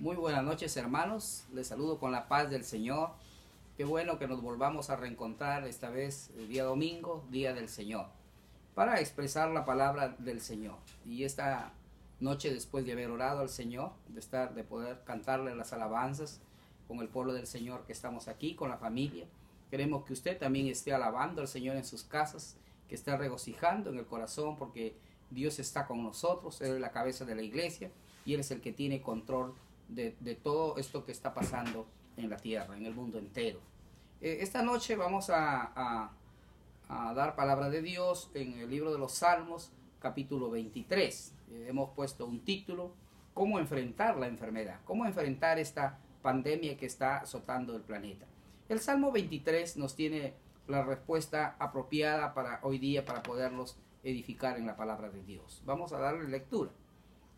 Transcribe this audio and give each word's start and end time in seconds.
Muy 0.00 0.16
buenas 0.16 0.42
noches 0.42 0.78
hermanos, 0.78 1.44
les 1.52 1.66
saludo 1.66 1.98
con 1.98 2.10
la 2.10 2.26
paz 2.26 2.48
del 2.48 2.64
Señor. 2.64 3.10
Qué 3.76 3.84
bueno 3.84 4.18
que 4.18 4.26
nos 4.26 4.40
volvamos 4.40 4.88
a 4.88 4.96
reencontrar 4.96 5.66
esta 5.66 5.90
vez 5.90 6.30
día 6.48 6.64
domingo, 6.64 7.22
día 7.30 7.52
del 7.52 7.68
Señor, 7.68 8.06
para 8.74 8.98
expresar 8.98 9.50
la 9.50 9.66
palabra 9.66 10.16
del 10.18 10.40
Señor. 10.40 10.76
Y 11.04 11.24
esta 11.24 11.74
noche 12.18 12.50
después 12.50 12.86
de 12.86 12.92
haber 12.92 13.10
orado 13.10 13.40
al 13.40 13.50
Señor, 13.50 13.92
de 14.08 14.20
estar 14.20 14.54
de 14.54 14.64
poder 14.64 15.04
cantarle 15.04 15.54
las 15.54 15.74
alabanzas 15.74 16.40
con 16.88 17.00
el 17.00 17.08
pueblo 17.08 17.34
del 17.34 17.46
Señor 17.46 17.84
que 17.84 17.92
estamos 17.92 18.26
aquí 18.26 18.54
con 18.54 18.70
la 18.70 18.78
familia, 18.78 19.26
queremos 19.70 20.06
que 20.06 20.14
usted 20.14 20.38
también 20.38 20.66
esté 20.68 20.94
alabando 20.94 21.42
al 21.42 21.48
Señor 21.48 21.76
en 21.76 21.84
sus 21.84 22.04
casas, 22.04 22.56
que 22.88 22.94
esté 22.94 23.14
regocijando 23.18 23.90
en 23.90 23.98
el 23.98 24.06
corazón 24.06 24.56
porque 24.56 24.96
Dios 25.28 25.58
está 25.58 25.86
con 25.86 26.02
nosotros, 26.02 26.58
él 26.62 26.76
es 26.76 26.80
la 26.80 26.90
cabeza 26.90 27.26
de 27.26 27.34
la 27.34 27.42
iglesia 27.42 27.90
y 28.24 28.32
él 28.32 28.40
es 28.40 28.50
el 28.50 28.62
que 28.62 28.72
tiene 28.72 29.02
control 29.02 29.54
de, 29.94 30.38
todo 30.42 30.76
esto 30.78 31.04
que 31.04 31.12
está 31.12 31.34
pasando 31.34 31.86
en 32.16 32.30
la 32.30 32.36
tierra, 32.36 32.76
en 32.76 32.86
el 32.86 32.94
mundo 32.94 33.18
entero. 33.18 33.60
Eh, 34.20 34.38
esta 34.40 34.62
noche 34.62 34.96
vamos 34.96 35.30
a, 35.30 36.12
dar 36.88 37.36
palabra 37.36 37.70
de 37.70 37.82
Dios 37.82 38.30
en 38.34 38.58
el 38.58 38.70
libro 38.70 38.92
de 38.92 38.98
los 38.98 39.12
Salmos, 39.12 39.70
capítulo 40.00 40.50
23. 40.50 41.34
Eh, 41.50 41.66
hemos 41.68 41.90
puesto 41.90 42.26
un 42.26 42.40
título, 42.40 42.92
¿Cómo 43.34 43.58
enfrentar 43.58 44.16
la 44.16 44.26
enfermedad? 44.26 44.80
¿Cómo 44.84 45.06
enfrentar 45.06 45.58
esta 45.58 45.98
pandemia 46.20 46.76
que 46.76 46.86
está 46.86 47.18
azotando 47.18 47.76
el 47.76 47.82
planeta? 47.82 48.26
El 48.68 48.80
Salmo 48.80 49.12
23 49.12 49.76
nos 49.76 49.94
tiene 49.94 50.34
la 50.66 50.82
respuesta 50.82 51.56
apropiada 51.58 52.34
para 52.34 52.60
hoy 52.62 52.78
día 52.78 53.04
para 53.04 53.22
poderlos 53.22 53.78
edificar 54.02 54.58
en 54.58 54.66
la 54.66 54.76
palabra 54.76 55.10
de 55.10 55.22
Dios. 55.22 55.62
Vamos 55.64 55.92
a 55.92 55.98
darle 55.98 56.28
lectura. 56.28 56.70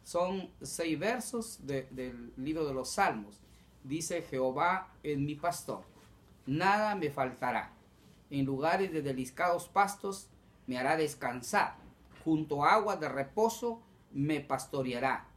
Son 0.02 0.50
seis 0.60 0.98
versos 0.98 1.60
del 1.64 2.32
libro 2.36 2.64
de 2.66 2.74
los 2.74 2.90
Salmos. 2.90 3.40
Dice 3.84 4.22
Jehová 4.22 4.92
es 5.02 5.18
mi 5.18 5.34
pastor, 5.34 5.84
nada 6.46 6.94
me 6.94 7.10
faltará. 7.10 7.72
En 8.30 8.44
lugares 8.44 8.92
de 8.92 9.02
deliscados 9.02 9.68
pastos 9.68 10.28
me 10.66 10.78
hará 10.78 10.96
descansar. 10.96 11.76
Junto 12.24 12.64
a 12.64 12.74
aguas 12.74 12.98
de 13.00 13.08
reposo 13.08 13.82
me 14.12 14.40
pastoreará. 14.40 15.28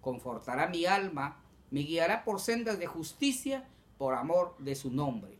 Confortará 0.00 0.68
mi 0.68 0.86
alma, 0.86 1.42
me 1.70 1.80
guiará 1.80 2.24
por 2.24 2.40
sendas 2.40 2.78
de 2.78 2.86
justicia 2.86 3.68
por 3.98 4.14
amor 4.14 4.56
de 4.58 4.74
su 4.74 4.90
nombre. 4.90 5.38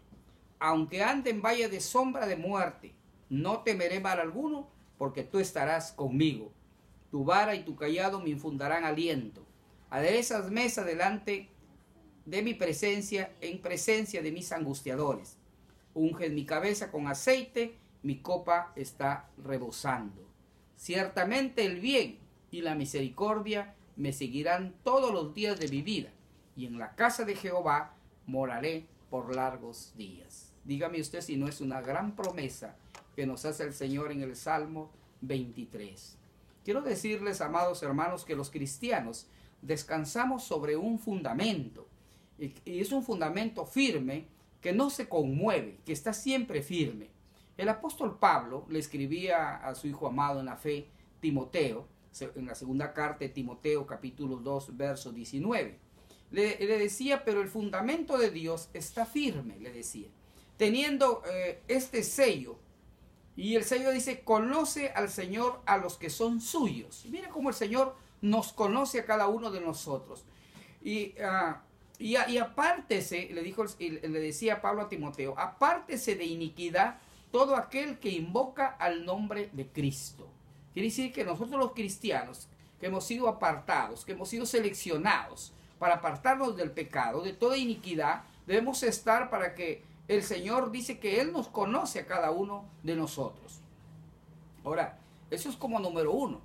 Aunque 0.58 1.02
ande 1.02 1.30
en 1.30 1.42
valle 1.42 1.68
de 1.68 1.80
sombra 1.80 2.26
de 2.26 2.36
muerte, 2.36 2.94
no 3.28 3.60
temeré 3.60 3.98
mal 3.98 4.20
alguno, 4.20 4.68
porque 4.98 5.24
tú 5.24 5.40
estarás 5.40 5.92
conmigo 5.92 6.52
tu 7.12 7.24
vara 7.24 7.54
y 7.54 7.62
tu 7.62 7.76
callado 7.76 8.20
me 8.20 8.30
infundarán 8.30 8.84
aliento. 8.84 9.44
Aderezas 9.90 10.50
mesa 10.50 10.82
delante 10.82 11.50
de 12.24 12.42
mi 12.42 12.54
presencia, 12.54 13.30
en 13.42 13.60
presencia 13.60 14.22
de 14.22 14.32
mis 14.32 14.50
angustiadores. 14.50 15.36
Unges 15.92 16.32
mi 16.32 16.46
cabeza 16.46 16.90
con 16.90 17.06
aceite, 17.08 17.76
mi 18.02 18.20
copa 18.20 18.72
está 18.76 19.28
rebosando. 19.44 20.26
Ciertamente 20.76 21.66
el 21.66 21.80
bien 21.80 22.18
y 22.50 22.62
la 22.62 22.74
misericordia 22.74 23.74
me 23.96 24.14
seguirán 24.14 24.74
todos 24.82 25.12
los 25.12 25.34
días 25.34 25.60
de 25.60 25.68
mi 25.68 25.82
vida, 25.82 26.08
y 26.56 26.64
en 26.64 26.78
la 26.78 26.94
casa 26.94 27.26
de 27.26 27.36
Jehová 27.36 27.94
moraré 28.26 28.86
por 29.10 29.36
largos 29.36 29.92
días. 29.98 30.50
Dígame 30.64 30.98
usted 30.98 31.20
si 31.20 31.36
no 31.36 31.46
es 31.46 31.60
una 31.60 31.82
gran 31.82 32.16
promesa 32.16 32.74
que 33.14 33.26
nos 33.26 33.44
hace 33.44 33.64
el 33.64 33.74
Señor 33.74 34.12
en 34.12 34.22
el 34.22 34.34
Salmo 34.34 34.90
23. 35.20 36.21
Quiero 36.64 36.82
decirles, 36.82 37.40
amados 37.40 37.82
hermanos, 37.82 38.24
que 38.24 38.36
los 38.36 38.50
cristianos 38.50 39.26
descansamos 39.62 40.44
sobre 40.44 40.76
un 40.76 40.98
fundamento. 40.98 41.88
Y 42.38 42.80
es 42.80 42.92
un 42.92 43.02
fundamento 43.04 43.66
firme 43.66 44.26
que 44.60 44.72
no 44.72 44.90
se 44.90 45.08
conmueve, 45.08 45.78
que 45.84 45.92
está 45.92 46.12
siempre 46.12 46.62
firme. 46.62 47.10
El 47.56 47.68
apóstol 47.68 48.18
Pablo 48.18 48.66
le 48.68 48.78
escribía 48.78 49.56
a 49.56 49.74
su 49.74 49.86
hijo 49.86 50.06
amado 50.06 50.40
en 50.40 50.46
la 50.46 50.56
fe, 50.56 50.88
Timoteo, 51.20 51.86
en 52.20 52.46
la 52.46 52.54
segunda 52.54 52.92
carta 52.92 53.20
de 53.20 53.28
Timoteo 53.28 53.86
capítulo 53.86 54.36
2, 54.36 54.76
verso 54.76 55.12
19. 55.12 55.78
Le, 56.30 56.56
decía, 56.56 57.24
pero 57.24 57.42
el 57.42 57.48
fundamento 57.48 58.16
de 58.16 58.30
Dios 58.30 58.70
está 58.72 59.04
firme, 59.04 59.58
le 59.60 59.70
decía, 59.70 60.08
teniendo 60.56 61.22
eh, 61.30 61.60
este 61.68 62.02
sello 62.02 62.56
y 63.36 63.56
el 63.56 63.64
Señor 63.64 63.94
dice, 63.94 64.20
conoce 64.20 64.90
al 64.90 65.08
Señor 65.08 65.62
a 65.66 65.78
los 65.78 65.96
que 65.96 66.10
son 66.10 66.40
suyos. 66.40 67.04
Mira 67.08 67.30
cómo 67.30 67.48
el 67.48 67.54
Señor 67.54 67.96
nos 68.20 68.52
conoce 68.52 69.00
a 69.00 69.06
cada 69.06 69.28
uno 69.28 69.50
de 69.50 69.60
nosotros. 69.60 70.24
Y, 70.82 71.14
ah, 71.22 71.62
y, 71.98 72.16
apártese, 72.16 73.30
le, 73.32 73.42
dijo, 73.42 73.64
le 73.78 74.08
decía 74.08 74.60
Pablo 74.60 74.82
a 74.82 74.88
Timoteo, 74.88 75.34
apártese 75.38 76.16
de 76.16 76.24
iniquidad 76.24 76.98
todo 77.30 77.56
aquel 77.56 77.98
que 77.98 78.10
invoca 78.10 78.66
al 78.66 79.04
nombre 79.06 79.48
de 79.52 79.68
Cristo. 79.68 80.28
Quiere 80.72 80.88
decir 80.88 81.12
que 81.12 81.24
nosotros 81.24 81.58
los 81.58 81.72
cristianos, 81.72 82.48
que 82.80 82.86
hemos 82.86 83.04
sido 83.04 83.28
apartados, 83.28 84.04
que 84.04 84.12
hemos 84.12 84.28
sido 84.28 84.44
seleccionados 84.44 85.52
para 85.78 85.96
apartarnos 85.96 86.56
del 86.56 86.72
pecado, 86.72 87.22
de 87.22 87.32
toda 87.32 87.56
iniquidad, 87.56 88.24
debemos 88.46 88.82
estar 88.82 89.30
para 89.30 89.54
que 89.54 89.82
el 90.14 90.22
Señor 90.22 90.70
dice 90.70 90.98
que 90.98 91.20
Él 91.20 91.32
nos 91.32 91.48
conoce 91.48 92.00
a 92.00 92.06
cada 92.06 92.30
uno 92.30 92.64
de 92.82 92.96
nosotros. 92.96 93.60
Ahora, 94.64 94.98
eso 95.30 95.48
es 95.48 95.56
como 95.56 95.80
número 95.80 96.12
uno, 96.12 96.40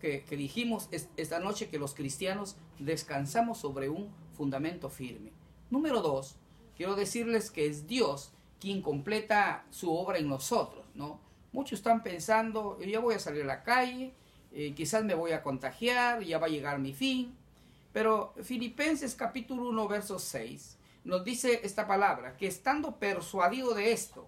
que, 0.00 0.24
dijimos 0.30 0.88
esta 0.90 1.38
noche 1.38 1.68
que 1.68 1.78
los 1.78 1.94
cristianos 1.94 2.56
descansamos 2.78 3.58
sobre 3.58 3.88
un 3.88 4.10
fundamento 4.36 4.90
firme. 4.90 5.32
Número 5.70 6.02
dos, 6.02 6.36
quiero 6.76 6.94
decirles 6.94 7.50
que 7.50 7.66
es 7.66 7.86
Dios 7.86 8.32
quien 8.60 8.82
completa 8.82 9.64
su 9.70 9.94
obra 9.94 10.18
en 10.18 10.28
nosotros, 10.28 10.84
¿no? 10.94 11.20
Muchos 11.52 11.78
están 11.78 12.02
pensando, 12.02 12.78
ya 12.80 12.98
voy 12.98 13.14
a 13.14 13.18
salir 13.18 13.42
a 13.42 13.46
la 13.46 13.62
calle, 13.62 14.12
eh, 14.52 14.72
quizás 14.74 15.04
me 15.04 15.14
voy 15.14 15.32
a 15.32 15.42
contagiar, 15.42 16.22
ya 16.22 16.38
va 16.38 16.46
a 16.46 16.50
llegar 16.50 16.78
mi 16.78 16.92
fin. 16.92 17.34
Pero 17.92 18.34
Filipenses 18.42 19.14
capítulo 19.14 19.68
1, 19.68 19.88
verso 19.88 20.18
6, 20.18 20.78
nos 21.04 21.24
dice 21.24 21.60
esta 21.62 21.86
palabra, 21.86 22.36
que 22.36 22.46
estando 22.46 22.96
persuadido 22.96 23.74
de 23.74 23.92
esto, 23.92 24.26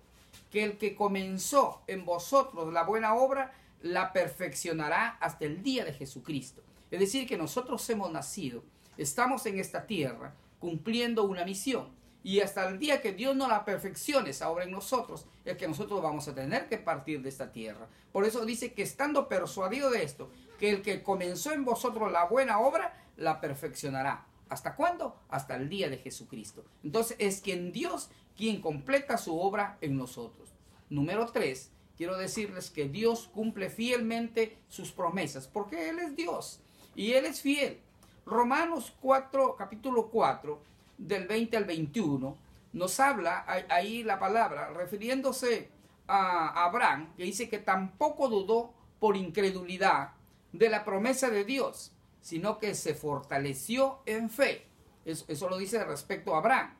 que 0.51 0.63
el 0.63 0.79
que 0.79 0.95
comenzó 0.95 1.83
en 1.87 2.05
vosotros 2.05 2.73
la 2.73 2.85
buena 2.85 3.15
obra, 3.15 3.53
la 3.83 4.13
perfeccionará 4.13 5.17
hasta 5.21 5.45
el 5.45 5.63
día 5.63 5.85
de 5.85 5.93
Jesucristo. 5.93 6.63
Es 6.91 7.01
decir, 7.01 7.27
que 7.27 7.39
nosotros 7.39 7.89
hemos 7.91 8.11
nacido, 8.13 8.63
estamos 8.97 9.47
en 9.47 9.59
esta 9.59 9.87
tierra 9.87 10.35
cumpliendo 10.59 11.25
una 11.25 11.45
misión. 11.45 11.95
Y 12.23 12.41
hasta 12.41 12.69
el 12.69 12.79
día 12.79 13.01
que 13.01 13.13
Dios 13.13 13.37
no 13.37 13.47
la 13.47 13.65
perfeccione 13.65 14.31
esa 14.31 14.51
obra 14.51 14.65
en 14.65 14.73
nosotros, 14.73 15.27
es 15.45 15.57
que 15.57 15.69
nosotros 15.69 16.03
vamos 16.03 16.27
a 16.27 16.35
tener 16.35 16.69
que 16.69 16.77
partir 16.77 17.23
de 17.23 17.29
esta 17.29 17.53
tierra. 17.53 17.87
Por 18.13 18.25
eso 18.25 18.45
dice 18.45 18.73
que 18.73 18.83
estando 18.83 19.29
persuadido 19.29 19.91
de 19.91 20.03
esto, 20.03 20.29
que 20.59 20.71
el 20.71 20.83
que 20.83 21.05
comenzó 21.05 21.53
en 21.53 21.65
vosotros 21.65 22.11
la 22.11 22.25
buena 22.25 22.59
obra, 22.59 22.95
la 23.17 23.41
perfeccionará 23.41 24.27
¿Hasta 24.49 24.75
cuándo? 24.75 25.21
Hasta 25.29 25.57
el 25.57 25.69
día 25.69 25.89
de 25.89 25.99
Jesucristo. 25.99 26.65
Entonces 26.83 27.17
es 27.19 27.41
quien 27.41 27.73
Dios 27.73 28.11
quien 28.37 28.61
completa 28.61 29.17
su 29.17 29.39
obra 29.39 29.79
en 29.81 29.97
nosotros. 29.97 30.51
Número 30.91 31.27
tres, 31.27 31.71
quiero 31.97 32.17
decirles 32.17 32.71
que 32.71 32.89
Dios 32.89 33.29
cumple 33.33 33.71
fielmente 33.71 34.59
sus 34.69 34.93
promesas, 34.93 35.49
porque 35.49 35.89
Él 35.89 35.99
es 35.99 36.15
Dios 36.15 36.61
y 36.95 37.12
Él 37.12 37.25
es 37.25 37.41
fiel. 37.41 37.81
Romanos 38.27 38.93
4, 39.01 39.57
capítulo 39.57 40.09
4, 40.09 40.61
del 40.99 41.27
20 41.27 41.57
al 41.57 41.65
21, 41.65 42.37
nos 42.73 43.01
habla 43.01 43.45
ahí 43.69 44.03
la 44.03 44.19
palabra, 44.19 44.71
refiriéndose 44.71 45.71
a 46.07 46.65
Abraham, 46.65 47.15
que 47.17 47.25
dice 47.25 47.49
que 47.49 47.59
tampoco 47.59 48.28
dudó 48.28 48.73
por 48.99 49.17
incredulidad 49.17 50.13
de 50.53 50.69
la 50.69 50.84
promesa 50.84 51.31
de 51.31 51.45
Dios 51.45 51.93
sino 52.21 52.59
que 52.59 52.75
se 52.75 52.94
fortaleció 52.94 54.00
en 54.06 54.31
fe. 54.31 54.66
Eso, 55.04 55.48
lo 55.48 55.57
dice 55.57 55.84
respecto 55.84 56.34
a 56.34 56.39
Abraham, 56.39 56.74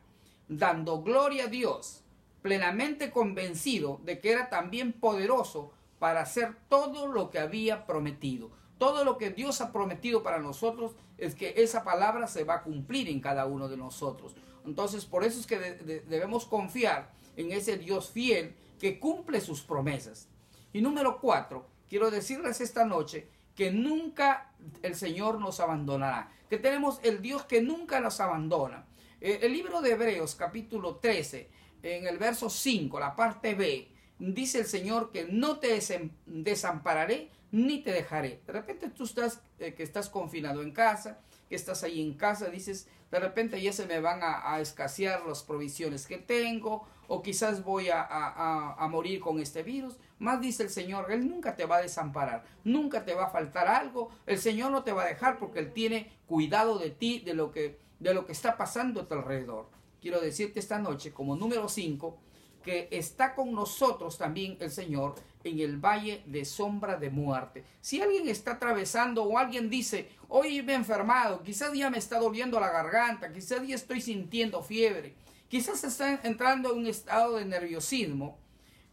dando 0.49 1.01
gloria 1.01 1.45
a 1.45 1.47
Dios, 1.47 2.03
plenamente 2.41 3.11
convencido 3.11 4.01
de 4.03 4.19
que 4.19 4.31
era 4.31 4.49
también 4.49 4.91
poderoso 4.91 5.71
para 5.99 6.21
hacer 6.21 6.55
todo 6.67 7.07
lo 7.07 7.29
que 7.29 7.39
había 7.39 7.85
prometido. 7.85 8.51
Todo 8.77 9.03
lo 9.03 9.17
que 9.17 9.31
Dios 9.31 9.61
ha 9.61 9.71
prometido 9.71 10.21
para 10.23 10.39
nosotros 10.39 10.95
es 11.17 11.35
que 11.35 11.53
esa 11.57 11.83
palabra 11.83 12.27
se 12.27 12.43
va 12.43 12.55
a 12.55 12.63
cumplir 12.63 13.09
en 13.09 13.21
cada 13.21 13.45
uno 13.45 13.69
de 13.69 13.77
nosotros. 13.77 14.35
Entonces, 14.65 15.05
por 15.05 15.23
eso 15.23 15.39
es 15.39 15.47
que 15.47 15.57
debemos 15.57 16.45
confiar 16.45 17.11
en 17.37 17.51
ese 17.51 17.77
Dios 17.77 18.11
fiel 18.11 18.55
que 18.79 18.99
cumple 18.99 19.41
sus 19.41 19.61
promesas. 19.61 20.27
Y 20.73 20.81
número 20.81 21.19
cuatro, 21.19 21.65
quiero 21.89 22.11
decirles 22.11 22.61
esta 22.61 22.85
noche 22.85 23.27
que 23.57 23.71
nunca 23.71 24.53
el 24.83 24.95
Señor 24.95 25.41
nos 25.41 25.59
abandonará, 25.59 26.31
que 26.47 26.59
tenemos 26.59 26.99
el 27.03 27.21
Dios 27.23 27.43
que 27.43 27.59
nunca 27.61 27.99
nos 27.99 28.21
abandona. 28.21 28.85
Eh, 29.19 29.39
el 29.41 29.51
libro 29.51 29.81
de 29.81 29.93
Hebreos 29.93 30.35
capítulo 30.35 30.97
13, 30.97 31.49
en 31.81 32.07
el 32.07 32.19
verso 32.19 32.51
5, 32.51 32.99
la 32.99 33.15
parte 33.15 33.55
B, 33.55 33.89
dice 34.19 34.59
el 34.59 34.67
Señor 34.67 35.11
que 35.11 35.25
no 35.25 35.57
te 35.57 35.79
desampararé 36.27 37.31
ni 37.51 37.81
te 37.81 37.91
dejaré. 37.91 38.41
De 38.45 38.53
repente 38.53 38.89
tú 38.89 39.05
estás, 39.05 39.41
eh, 39.57 39.73
que 39.73 39.81
estás 39.81 40.07
confinado 40.07 40.61
en 40.61 40.71
casa, 40.71 41.19
que 41.49 41.55
estás 41.55 41.83
ahí 41.83 41.99
en 41.99 42.13
casa, 42.13 42.49
dices, 42.49 42.87
de 43.09 43.19
repente 43.19 43.59
ya 43.59 43.73
se 43.73 43.87
me 43.87 43.99
van 43.99 44.19
a, 44.21 44.59
escasear 44.59 45.25
las 45.25 45.41
provisiones 45.41 46.05
que 46.05 46.19
tengo, 46.19 46.87
o 47.07 47.21
quizás 47.21 47.63
voy 47.63 47.89
a, 47.89 48.05
a, 48.77 48.87
morir 48.87 49.19
con 49.19 49.39
este 49.39 49.63
virus. 49.63 49.97
Más 50.19 50.41
dice 50.41 50.63
el 50.63 50.69
Señor, 50.69 51.11
Él 51.11 51.29
nunca 51.29 51.55
te 51.55 51.65
va 51.65 51.77
a 51.77 51.81
desamparar, 51.81 52.43
nunca 52.63 53.05
te 53.05 53.13
va 53.13 53.25
a 53.25 53.29
faltar 53.29 53.67
algo, 53.67 54.09
el 54.25 54.37
Señor 54.37 54.71
no 54.71 54.83
te 54.83 54.91
va 54.91 55.03
a 55.03 55.07
dejar 55.07 55.37
porque 55.37 55.59
Él 55.59 55.73
tiene 55.73 56.11
cuidado 56.25 56.77
de 56.77 56.89
ti, 56.89 57.19
de 57.19 57.33
lo 57.33 57.51
que, 57.51 57.79
de 57.99 58.13
lo 58.13 58.25
que 58.25 58.31
está 58.31 58.57
pasando 58.57 59.01
a 59.01 59.07
tu 59.07 59.13
alrededor. 59.13 59.69
Quiero 60.01 60.19
decirte 60.19 60.59
esta 60.59 60.79
noche, 60.79 61.11
como 61.11 61.35
número 61.35 61.69
5, 61.69 62.17
que 62.63 62.89
está 62.91 63.33
con 63.33 63.53
nosotros 63.53 64.17
también 64.17 64.57
el 64.59 64.69
Señor 64.69 65.15
en 65.43 65.59
el 65.59 65.77
valle 65.77 66.23
de 66.25 66.43
sombra 66.43 66.97
de 66.97 67.09
muerte. 67.09 67.63
Si 67.79 68.01
alguien 68.01 68.27
está 68.27 68.53
atravesando 68.53 69.23
o 69.23 69.37
alguien 69.37 69.69
dice, 69.69 70.09
hoy 70.27 70.61
me 70.61 70.73
he 70.73 70.75
enfermado, 70.75 71.41
quizás 71.43 71.71
ya 71.73 71.89
me 71.89 71.97
está 71.97 72.19
doliendo 72.19 72.59
la 72.59 72.69
garganta, 72.69 73.31
quizás 73.31 73.65
ya 73.65 73.75
estoy 73.75 74.01
sintiendo 74.01 74.61
fiebre, 74.61 75.15
quizás 75.49 75.83
está 75.83 76.19
entrando 76.23 76.71
en 76.71 76.79
un 76.79 76.87
estado 76.87 77.37
de 77.37 77.45
nerviosismo. 77.45 78.37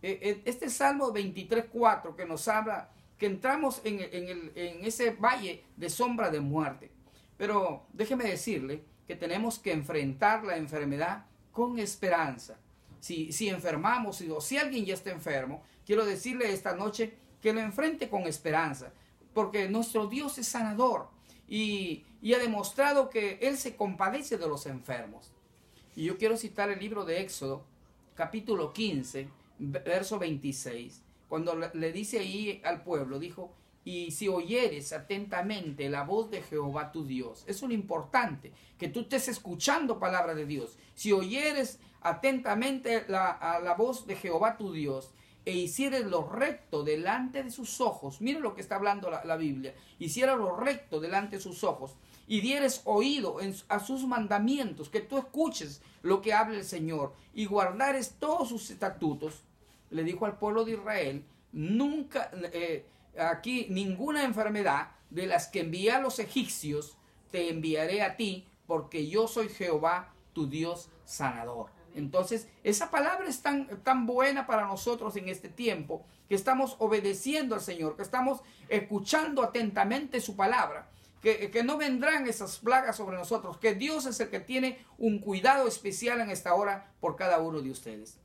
Eh, 0.03 0.19
eh, 0.21 0.43
este 0.45 0.69
Salmo 0.69 1.13
23.4 1.13 2.15
que 2.15 2.27
nos 2.27 2.47
habla 2.49 2.91
que 3.19 3.27
entramos 3.27 3.81
en, 3.85 4.01
ese 4.85 5.11
valle 5.11 5.65
de 5.77 5.89
sombra 5.89 6.31
de 6.31 6.41
muerte. 6.41 6.91
Pero 7.37 7.87
déjeme 7.93 8.25
decirle 8.25 8.85
que 9.07 9.17
tenemos 9.17 9.59
que 9.59 9.73
enfrentar 9.73 10.45
la 10.45 10.57
enfermedad 10.57 11.27
con 11.53 11.79
esperanza 11.79 12.59
si, 13.05 13.49
enfermamos 13.49 14.23
o 14.23 14.41
si 14.41 14.57
alguien 14.57 14.87
ya 14.87 14.95
está 14.95 15.11
enfermo, 15.11 15.63
quiero 15.85 16.07
decirle 16.07 16.51
esta 16.53 16.75
noche 16.75 17.15
que 17.43 17.53
lo 17.53 17.61
enfrente 17.61 18.09
con 18.09 18.23
esperanza, 18.23 18.93
porque 19.35 19.69
nuestro 19.69 20.07
Dios 20.07 20.39
es 20.39 20.49
sanador 20.49 21.09
y, 21.47 22.05
ha 22.35 22.39
demostrado 22.39 23.11
que 23.11 23.39
Él 23.43 23.59
se 23.59 23.77
compadece 23.77 24.39
de 24.39 24.49
los 24.49 24.65
enfermos. 24.65 25.31
Y 25.97 26.05
yo 26.05 26.19
quiero 26.19 26.37
citar 26.37 26.71
el 26.71 26.81
libro 26.81 27.05
de 27.05 27.21
Éxodo, 27.21 27.65
capítulo 28.15 28.73
15, 28.73 29.29
verso 29.59 30.19
26, 30.19 31.03
cuando 31.29 31.55
le 31.55 31.93
dice 31.93 32.19
ahí 32.19 32.61
al 32.65 32.83
pueblo, 32.83 33.21
dijo, 33.21 33.53
y 33.85 34.11
si 34.11 34.29
oyeres 34.29 34.93
atentamente 34.93 35.89
la 35.89 36.03
voz 36.03 36.31
de 36.31 36.43
Jehová 36.43 36.91
tu 36.91 37.05
Dios, 37.05 37.45
es 37.47 37.63
lo 37.63 37.73
importante, 37.73 38.53
que 38.77 38.89
tú 38.89 39.01
estés 39.01 39.29
escuchando 39.29 40.01
palabra 40.01 40.35
de 40.35 40.47
Dios. 40.47 40.79
Si 40.95 41.13
oyeres 41.13 41.79
atentamente 42.01 43.05
la, 43.07 43.31
a 43.31 43.61
la 43.61 43.75
voz 43.75 44.07
de 44.07 44.17
Jehová 44.17 44.57
tu 44.57 44.73
Dios 44.73 45.13
e 45.45 45.53
hicieres 45.53 46.07
lo 46.07 46.27
recto 46.27 46.83
delante 46.83 47.43
de 47.43 47.51
sus 47.51 47.81
ojos, 47.81 48.21
mire 48.21 48.41
lo 48.41 48.55
que 48.55 48.63
está 48.63 48.77
hablando 48.77 49.11
la, 49.11 49.37
Biblia, 49.37 49.75
hicieras 49.99 50.39
lo 50.39 50.57
recto 50.57 51.01
delante 51.01 51.37
de 51.37 51.43
sus 51.43 51.63
ojos 51.65 51.95
y 52.27 52.41
dieres 52.41 52.83
oído 52.85 53.39
a 53.69 53.81
sus 53.81 54.07
mandamientos, 54.07 54.89
que 54.89 55.01
tú 55.01 55.19
escuches 55.19 55.83
lo 56.03 56.23
que 56.23 56.33
habla 56.33 56.57
el 56.57 56.65
Señor 56.65 57.15
y 57.35 57.47
guardares 57.47 58.17
todos 58.19 58.49
sus 58.49 58.71
estatutos, 58.71 59.43
le 59.91 60.05
dijo 60.05 60.27
al 60.27 60.39
pueblo 60.39 60.65
de 60.65 60.73
Israel, 60.73 61.25
nunca, 61.53 62.31
eh, 62.53 62.87
aquí 63.19 63.67
ninguna 63.71 64.25
enfermedad 64.25 64.89
de 65.11 65.27
las 65.27 65.49
que 65.49 65.61
envié 65.61 65.93
a 65.93 66.01
los 66.01 66.19
egipcios, 66.19 66.97
te 67.31 67.51
enviaré 67.51 68.03
a 68.03 68.17
ti, 68.17 68.47
porque 68.67 69.09
yo 69.09 69.29
soy 69.29 69.49
Jehová, 69.49 70.13
tu 70.33 70.49
Dios 70.49 70.89
sanador. 71.05 71.71
Entonces, 71.95 72.49
esa 72.65 72.91
palabra 72.91 73.29
es 73.29 73.41
tan, 73.41 73.69
tan 73.83 74.07
buena 74.07 74.47
para 74.47 74.67
nosotros 74.67 75.15
en 75.17 75.29
este 75.29 75.49
tiempo, 75.49 76.05
que 76.29 76.35
estamos 76.35 76.77
obedeciendo 76.79 77.55
al 77.55 77.61
Señor, 77.61 77.97
que 77.97 78.03
estamos 78.03 78.41
escuchando 78.69 79.43
atentamente 79.43 80.21
su 80.21 80.35
palabra, 80.35 80.91
que, 81.25 81.63
no 81.65 81.79
vendrán 81.79 82.29
esas 82.29 82.59
plagas 82.59 82.97
sobre 82.97 83.17
nosotros, 83.17 83.57
que 83.57 83.75
Dios 83.75 84.05
es 84.05 84.21
el 84.21 84.29
que 84.29 84.41
tiene 84.41 84.85
un 84.99 85.21
cuidado 85.21 85.67
especial 85.67 86.21
en 86.21 86.29
esta 86.29 86.55
hora 86.55 86.93
por 87.01 87.17
cada 87.17 87.39
uno 87.39 87.63
de 87.63 87.71
ustedes. 87.71 88.19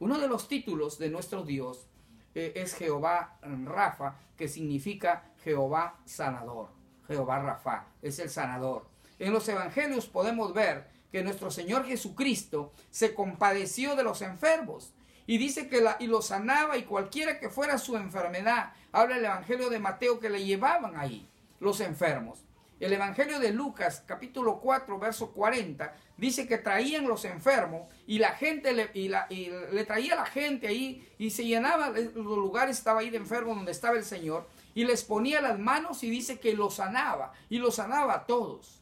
Uno 0.00 0.18
de 0.18 0.26
los 0.26 0.48
títulos 0.48 0.98
de 0.98 1.10
nuestro 1.10 1.44
Dios 1.44 1.86
eh, 2.34 2.52
es 2.56 2.74
Jehová 2.74 3.38
Rafa, 3.42 4.16
que 4.36 4.48
significa 4.48 5.30
Jehová 5.44 6.00
sanador. 6.04 6.70
Jehová 7.06 7.38
Rafa 7.38 7.86
es 8.02 8.18
el 8.18 8.30
sanador. 8.30 8.88
En 9.20 9.32
los 9.32 9.48
evangelios 9.48 10.06
podemos 10.06 10.52
ver 10.52 10.88
que 11.12 11.22
nuestro 11.22 11.52
Señor 11.52 11.84
Jesucristo 11.86 12.72
se 12.90 13.14
compadeció 13.14 13.94
de 13.94 14.02
los 14.02 14.22
enfermos 14.22 14.92
y 15.24 15.38
dice 15.38 15.68
que 15.68 15.80
la, 15.80 15.96
y 16.00 16.08
lo 16.08 16.20
sanaba 16.20 16.76
y 16.76 16.82
cualquiera 16.82 17.38
que 17.38 17.48
fuera 17.48 17.78
su 17.78 17.96
enfermedad. 17.96 18.72
Habla 18.90 19.18
el 19.18 19.24
Evangelio 19.24 19.70
de 19.70 19.78
Mateo 19.78 20.18
que 20.18 20.30
le 20.30 20.44
llevaban 20.44 20.96
ahí 20.96 21.29
los 21.60 21.80
enfermos. 21.80 22.44
El 22.80 22.94
Evangelio 22.94 23.38
de 23.38 23.52
Lucas, 23.52 24.02
capítulo 24.06 24.58
4, 24.58 24.98
verso 24.98 25.32
40, 25.32 25.94
dice 26.16 26.48
que 26.48 26.56
traían 26.56 27.06
los 27.06 27.26
enfermos 27.26 27.82
y 28.06 28.18
la 28.18 28.30
gente 28.30 28.72
le, 28.72 28.90
y 28.94 29.08
la, 29.08 29.26
y 29.28 29.50
le 29.72 29.84
traía 29.84 30.14
a 30.14 30.16
la 30.16 30.24
gente 30.24 30.66
ahí 30.66 31.06
y 31.18 31.28
se 31.28 31.44
llenaba 31.44 31.90
los 31.90 32.14
lugares, 32.14 32.78
estaba 32.78 33.00
ahí 33.00 33.10
de 33.10 33.18
enfermo 33.18 33.54
donde 33.54 33.72
estaba 33.72 33.98
el 33.98 34.04
Señor 34.04 34.48
y 34.74 34.84
les 34.84 35.04
ponía 35.04 35.42
las 35.42 35.58
manos 35.58 36.02
y 36.02 36.08
dice 36.08 36.40
que 36.40 36.54
los 36.54 36.76
sanaba 36.76 37.34
y 37.50 37.58
los 37.58 37.74
sanaba 37.74 38.14
a 38.14 38.26
todos. 38.26 38.80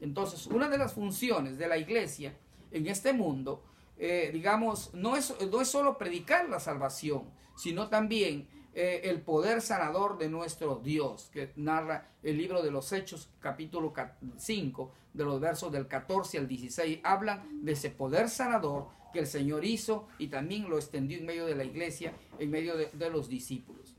Entonces, 0.00 0.46
una 0.46 0.68
de 0.68 0.78
las 0.78 0.92
funciones 0.94 1.58
de 1.58 1.66
la 1.66 1.78
iglesia 1.78 2.36
en 2.70 2.86
este 2.86 3.12
mundo, 3.12 3.64
eh, 3.98 4.30
digamos, 4.32 4.94
no 4.94 5.16
es, 5.16 5.34
no 5.50 5.60
es 5.60 5.68
solo 5.68 5.98
predicar 5.98 6.48
la 6.48 6.60
salvación, 6.60 7.24
sino 7.56 7.88
también 7.88 8.48
eh, 8.74 9.02
el 9.04 9.20
poder 9.20 9.60
sanador 9.60 10.18
de 10.18 10.28
nuestro 10.28 10.76
Dios, 10.76 11.30
que 11.32 11.52
narra 11.56 12.08
el 12.22 12.38
libro 12.38 12.62
de 12.62 12.70
los 12.70 12.92
Hechos, 12.92 13.28
capítulo 13.40 13.92
5, 14.36 14.92
de 15.12 15.24
los 15.24 15.40
versos 15.40 15.70
del 15.72 15.86
14 15.86 16.38
al 16.38 16.48
16, 16.48 17.00
hablan 17.02 17.64
de 17.64 17.72
ese 17.72 17.90
poder 17.90 18.28
sanador 18.28 18.88
que 19.12 19.18
el 19.18 19.26
Señor 19.26 19.64
hizo 19.64 20.08
y 20.18 20.28
también 20.28 20.70
lo 20.70 20.76
extendió 20.76 21.18
en 21.18 21.26
medio 21.26 21.46
de 21.46 21.54
la 21.54 21.64
iglesia, 21.64 22.12
en 22.38 22.50
medio 22.50 22.76
de 22.76 23.10
los 23.10 23.28
discípulos. 23.28 23.94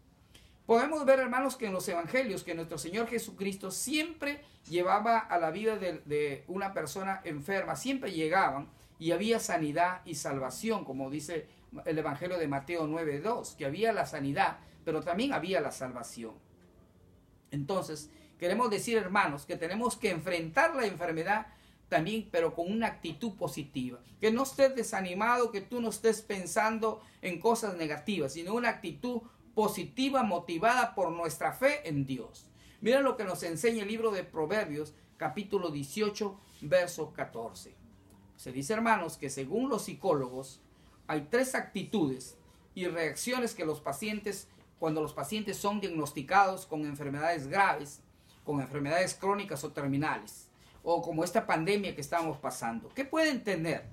Podemos 0.65 1.03
ver, 1.05 1.19
hermanos, 1.19 1.57
que 1.57 1.65
en 1.65 1.73
los 1.73 1.87
evangelios 1.89 2.43
que 2.43 2.55
nuestro 2.55 2.77
Señor 2.77 3.07
Jesucristo 3.07 3.69
siempre 3.69 4.41
llevaba 4.69 5.19
a 5.19 5.37
la 5.37 5.51
vida 5.51 5.75
de, 5.75 6.45
una 6.47 6.73
persona 6.73 7.21
enferma, 7.25 7.75
siempre 7.75 8.13
llegaban 8.13 8.69
y 8.97 9.11
había 9.11 9.39
sanidad 9.39 10.01
y 10.05 10.15
salvación, 10.15 10.85
como 10.85 11.09
dice 11.09 11.47
el 11.85 11.97
Evangelio 11.97 12.37
de 12.37 12.47
Mateo 12.47 12.87
9.2, 12.87 13.55
que 13.55 13.65
había 13.65 13.93
la 13.93 14.05
sanidad, 14.05 14.57
pero 14.83 15.01
también 15.01 15.33
había 15.33 15.61
la 15.61 15.71
salvación. 15.71 16.33
Entonces, 17.51 18.09
queremos 18.39 18.69
decir, 18.69 18.97
hermanos, 18.97 19.45
que 19.45 19.57
tenemos 19.57 19.95
que 19.95 20.09
enfrentar 20.09 20.75
la 20.75 20.85
enfermedad 20.85 21.47
también, 21.89 22.27
pero 22.31 22.55
con 22.55 22.71
una 22.71 22.87
actitud 22.87 23.35
positiva. 23.35 23.99
Que 24.19 24.31
no 24.31 24.43
estés 24.43 24.75
desanimado, 24.75 25.51
que 25.51 25.61
tú 25.61 25.79
no 25.79 25.89
estés 25.89 26.21
pensando 26.21 27.01
en 27.21 27.39
cosas 27.39 27.75
negativas, 27.75 28.33
sino 28.33 28.55
una 28.55 28.69
actitud 28.69 29.21
positiva 29.53 30.23
motivada 30.23 30.95
por 30.95 31.11
nuestra 31.11 31.53
fe 31.53 31.87
en 31.87 32.07
Dios. 32.07 32.49
Mira 32.81 33.01
lo 33.01 33.15
que 33.15 33.23
nos 33.23 33.43
enseña 33.43 33.83
el 33.83 33.89
libro 33.89 34.11
de 34.11 34.23
Proverbios, 34.23 34.95
capítulo 35.17 35.69
18, 35.69 36.39
verso 36.61 37.13
14. 37.13 37.75
Se 38.35 38.51
dice, 38.51 38.73
hermanos, 38.73 39.17
que 39.17 39.29
según 39.29 39.69
los 39.69 39.83
psicólogos, 39.83 40.62
hay 41.13 41.27
tres 41.29 41.53
actitudes 41.55 42.35
y 42.75 42.87
reacciones 42.87 43.53
que 43.53 43.65
los 43.65 43.79
pacientes, 43.79 44.47
cuando 44.79 45.01
los 45.01 45.13
pacientes 45.13 45.57
son 45.57 45.79
diagnosticados 45.79 46.65
con 46.65 46.85
enfermedades 46.85 47.47
graves, 47.47 48.01
con 48.43 48.61
enfermedades 48.61 49.13
crónicas 49.13 49.63
o 49.63 49.71
terminales, 49.71 50.47
o 50.81 51.01
como 51.01 51.23
esta 51.23 51.45
pandemia 51.45 51.95
que 51.95 52.01
estamos 52.01 52.37
pasando, 52.37 52.89
¿qué 52.89 53.05
pueden 53.05 53.43
tener? 53.43 53.85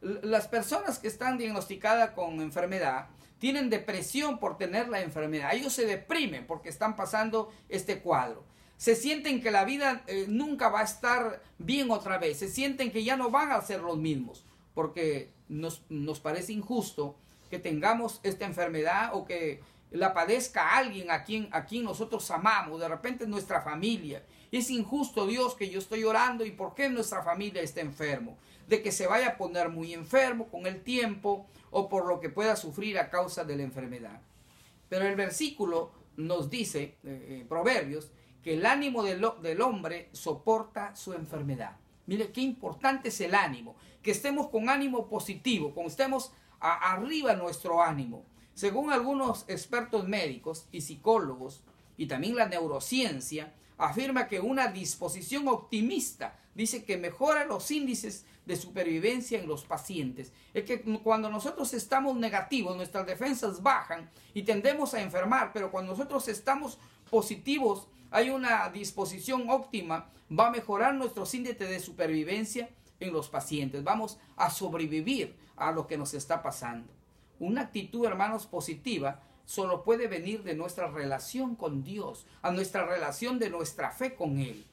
Las 0.00 0.48
personas 0.48 0.98
que 0.98 1.08
están 1.08 1.38
diagnosticadas 1.38 2.10
con 2.10 2.40
enfermedad 2.40 3.06
tienen 3.38 3.70
depresión 3.70 4.38
por 4.38 4.58
tener 4.58 4.88
la 4.88 5.00
enfermedad. 5.00 5.54
Ellos 5.54 5.72
se 5.72 5.86
deprimen 5.86 6.46
porque 6.46 6.68
están 6.68 6.96
pasando 6.96 7.52
este 7.68 8.00
cuadro. 8.00 8.44
Se 8.76 8.96
sienten 8.96 9.40
que 9.40 9.50
la 9.50 9.64
vida 9.64 10.02
eh, 10.06 10.26
nunca 10.28 10.68
va 10.68 10.80
a 10.80 10.84
estar 10.84 11.42
bien 11.58 11.90
otra 11.90 12.18
vez. 12.18 12.38
Se 12.38 12.48
sienten 12.48 12.90
que 12.90 13.04
ya 13.04 13.16
no 13.16 13.30
van 13.30 13.52
a 13.52 13.62
ser 13.62 13.80
los 13.80 13.96
mismos. 13.96 14.44
Porque 14.74 15.32
nos, 15.48 15.82
nos 15.88 16.20
parece 16.20 16.52
injusto 16.52 17.16
que 17.50 17.58
tengamos 17.58 18.20
esta 18.24 18.44
enfermedad 18.44 19.10
o 19.14 19.24
que 19.24 19.62
la 19.94 20.12
padezca 20.12 20.76
alguien 20.76 21.10
a 21.10 21.24
quien, 21.24 21.84
nosotros 21.84 22.28
amamos, 22.32 22.80
de 22.80 22.88
repente 22.88 23.26
nuestra 23.28 23.60
familia. 23.60 24.24
Es 24.50 24.70
injusto, 24.70 25.26
Dios, 25.26 25.54
que 25.54 25.70
yo 25.70 25.78
estoy 25.78 26.02
orando 26.02 26.44
y 26.44 26.50
por 26.50 26.74
qué 26.74 26.90
nuestra 26.90 27.22
familia 27.22 27.62
está 27.62 27.80
enfermo. 27.80 28.36
De 28.66 28.82
que 28.82 28.90
se 28.90 29.06
vaya 29.06 29.28
a 29.28 29.36
poner 29.36 29.68
muy 29.68 29.94
enfermo 29.94 30.48
con 30.48 30.66
el 30.66 30.82
tiempo 30.82 31.46
o 31.70 31.88
por 31.88 32.06
lo 32.06 32.18
que 32.18 32.28
pueda 32.28 32.56
sufrir 32.56 32.98
a 32.98 33.08
causa 33.08 33.44
de 33.44 33.56
la 33.56 33.62
enfermedad. 33.62 34.20
Pero 34.88 35.06
el 35.06 35.14
versículo 35.14 35.92
nos 36.16 36.50
dice, 36.50 36.82
eh, 36.82 36.96
eh, 37.04 37.46
Proverbios, 37.48 38.10
que 38.42 38.54
el 38.54 38.66
ánimo 38.66 39.04
del, 39.04 39.24
del, 39.42 39.60
hombre 39.60 40.08
soporta 40.12 40.96
su 40.96 41.12
enfermedad. 41.12 41.76
Mire 42.06 42.32
qué 42.32 42.40
importante 42.40 43.08
es 43.08 43.20
el 43.20 43.34
ánimo, 43.34 43.76
que 44.02 44.10
estemos 44.10 44.48
con 44.48 44.68
ánimo 44.68 45.08
positivo, 45.08 45.74
que 45.74 45.82
estemos 45.84 46.32
arriba 46.60 47.34
nuestro 47.34 47.82
ánimo. 47.82 48.24
Según 48.54 48.92
algunos 48.92 49.44
expertos 49.48 50.06
médicos 50.06 50.66
y 50.70 50.80
psicólogos 50.80 51.62
y 51.96 52.06
también 52.06 52.36
la 52.36 52.48
neurociencia, 52.48 53.52
afirma 53.76 54.28
que 54.28 54.40
una 54.40 54.68
disposición 54.68 55.48
optimista 55.48 56.38
dice 56.54 56.84
que 56.84 56.96
mejora 56.96 57.44
los 57.44 57.70
índices 57.70 58.24
de 58.46 58.56
supervivencia 58.56 59.40
en 59.40 59.48
los 59.48 59.64
pacientes. 59.64 60.32
Es 60.52 60.64
que 60.64 60.80
cuando 61.02 61.30
nosotros 61.30 61.74
estamos 61.74 62.16
negativos, 62.16 62.76
nuestras 62.76 63.06
defensas 63.06 63.62
bajan 63.62 64.10
y 64.34 64.42
tendemos 64.42 64.94
a 64.94 65.00
enfermar, 65.00 65.52
pero 65.52 65.70
cuando 65.70 65.92
nosotros 65.92 66.28
estamos 66.28 66.78
positivos, 67.10 67.88
hay 68.14 68.30
una 68.30 68.68
disposición 68.70 69.50
óptima, 69.50 70.10
va 70.30 70.46
a 70.46 70.50
mejorar 70.50 70.94
nuestros 70.94 71.34
índices 71.34 71.68
de 71.68 71.80
supervivencia 71.80 72.70
en 73.00 73.12
los 73.12 73.28
pacientes. 73.28 73.84
Vamos 73.84 74.18
a 74.36 74.50
sobrevivir 74.50 75.36
a 75.56 75.72
lo 75.72 75.86
que 75.86 75.98
nos 75.98 76.14
está 76.14 76.42
pasando. 76.42 76.92
Una 77.38 77.62
actitud, 77.62 78.06
hermanos, 78.06 78.46
positiva 78.46 79.20
solo 79.44 79.84
puede 79.84 80.06
venir 80.06 80.42
de 80.42 80.54
nuestra 80.54 80.90
relación 80.90 81.56
con 81.56 81.84
Dios, 81.84 82.26
a 82.40 82.50
nuestra 82.50 82.86
relación 82.86 83.38
de 83.38 83.50
nuestra 83.50 83.90
fe 83.90 84.14
con 84.14 84.38
Él. 84.38 84.64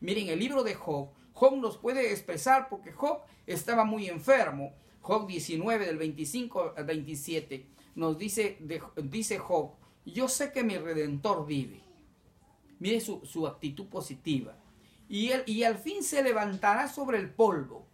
Miren, 0.00 0.28
el 0.28 0.38
libro 0.38 0.62
de 0.62 0.74
Job 0.74 1.08
Job 1.34 1.56
nos 1.56 1.76
puede 1.76 2.12
expresar 2.12 2.68
porque 2.68 2.92
Job 2.92 3.18
estaba 3.46 3.84
muy 3.84 4.08
enfermo. 4.08 4.72
Job 5.00 5.26
19 5.26 5.84
del 5.84 5.98
25 5.98 6.74
al 6.76 6.84
27 6.84 7.66
nos 7.96 8.16
dice, 8.16 8.56
dice 8.96 9.38
Job, 9.38 9.72
yo 10.06 10.28
sé 10.28 10.52
que 10.52 10.62
mi 10.62 10.78
redentor 10.78 11.44
vive. 11.44 11.82
Mire 12.78 13.00
su, 13.00 13.46
actitud 13.46 13.86
positiva. 13.86 14.56
Y, 15.08 15.30
él, 15.30 15.42
y 15.46 15.64
al 15.64 15.78
fin 15.78 16.02
se 16.02 16.22
levantará 16.22 16.88
sobre 16.88 17.18
el 17.18 17.30
polvo. 17.30 17.86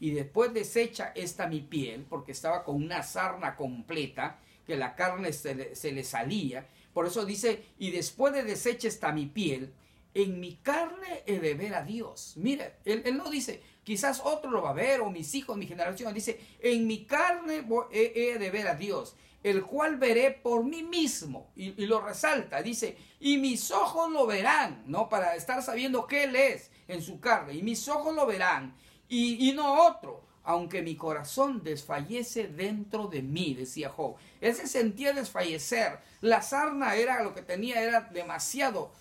Y 0.00 0.10
después 0.10 0.54
desecha 0.54 1.12
esta 1.14 1.48
mi 1.48 1.60
piel, 1.60 2.06
porque 2.08 2.32
estaba 2.32 2.64
con 2.64 2.76
una 2.76 3.02
sarna 3.02 3.56
completa, 3.56 4.38
que 4.66 4.76
la 4.76 4.94
carne 4.94 5.32
se 5.32 5.54
le, 5.54 5.74
se 5.74 5.92
le 5.92 6.04
salía. 6.04 6.66
Por 6.92 7.06
eso 7.06 7.24
dice, 7.24 7.64
y 7.78 7.90
después 7.90 8.32
de 8.32 8.42
desecha 8.44 8.86
esta 8.86 9.12
mi 9.12 9.26
piel, 9.26 9.72
en 10.14 10.40
mi 10.40 10.56
carne 10.56 11.22
he 11.26 11.38
de 11.38 11.54
ver 11.54 11.74
a 11.74 11.82
Dios. 11.82 12.34
Mire, 12.36 12.76
él, 12.84 13.16
no 13.16 13.30
dice, 13.30 13.62
quizás 13.88 14.20
otro 14.22 14.50
lo 14.50 14.60
va 14.60 14.70
a 14.70 14.74
ver, 14.74 15.00
o 15.00 15.08
mis 15.08 15.34
hijos, 15.34 15.56
mi 15.56 15.66
generación. 15.66 16.12
Dice, 16.12 16.38
en 16.60 16.86
mi 16.86 17.06
carne 17.06 17.64
he, 17.90 18.36
de 18.38 18.50
ver 18.50 18.68
a 18.68 18.74
Dios, 18.74 19.16
el 19.42 19.64
cual 19.64 19.96
veré 19.96 20.30
por 20.30 20.62
mí 20.62 20.82
mismo. 20.82 21.50
Y, 21.56 21.86
lo 21.86 22.02
resalta, 22.02 22.60
dice, 22.60 22.98
y 23.18 23.38
mis 23.38 23.70
ojos 23.70 24.12
lo 24.12 24.26
verán, 24.26 24.84
¿no? 24.86 25.08
Para 25.08 25.36
estar 25.36 25.62
sabiendo 25.62 26.06
qué 26.06 26.24
Él 26.24 26.36
es 26.36 26.70
en 26.86 27.00
su 27.00 27.18
carne. 27.18 27.54
Y 27.54 27.62
mis 27.62 27.88
ojos 27.88 28.14
lo 28.14 28.26
verán, 28.26 28.76
y, 29.08 29.48
y 29.48 29.54
no 29.54 29.86
otro. 29.86 30.28
Aunque 30.44 30.82
mi 30.82 30.94
corazón 30.94 31.62
desfallece 31.62 32.48
dentro 32.48 33.06
de 33.06 33.22
mí, 33.22 33.54
decía 33.54 33.88
Job. 33.88 34.16
Él 34.42 34.54
se 34.54 34.66
sentía 34.66 35.14
desfallecer. 35.14 35.98
La 36.20 36.42
sarna 36.42 36.94
era 36.94 37.22
lo 37.22 37.34
que 37.34 37.42
tenía, 37.42 37.82
era 37.82 38.02
demasiado 38.02 38.92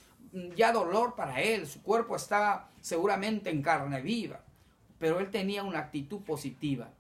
ya 0.56 0.72
dolor 0.72 1.16
para 1.16 1.42
él, 1.42 1.68
su 1.68 1.82
cuerpo 1.82 2.16
estaba 2.16 2.70
seguramente 2.82 3.50
en 3.50 3.62
carne 3.62 4.02
viva, 4.02 4.42
pero 5.00 5.20
él 5.20 5.32
tenía 5.32 5.64
una 5.64 5.80
actitud 5.80 6.22
positiva. 6.22 6.92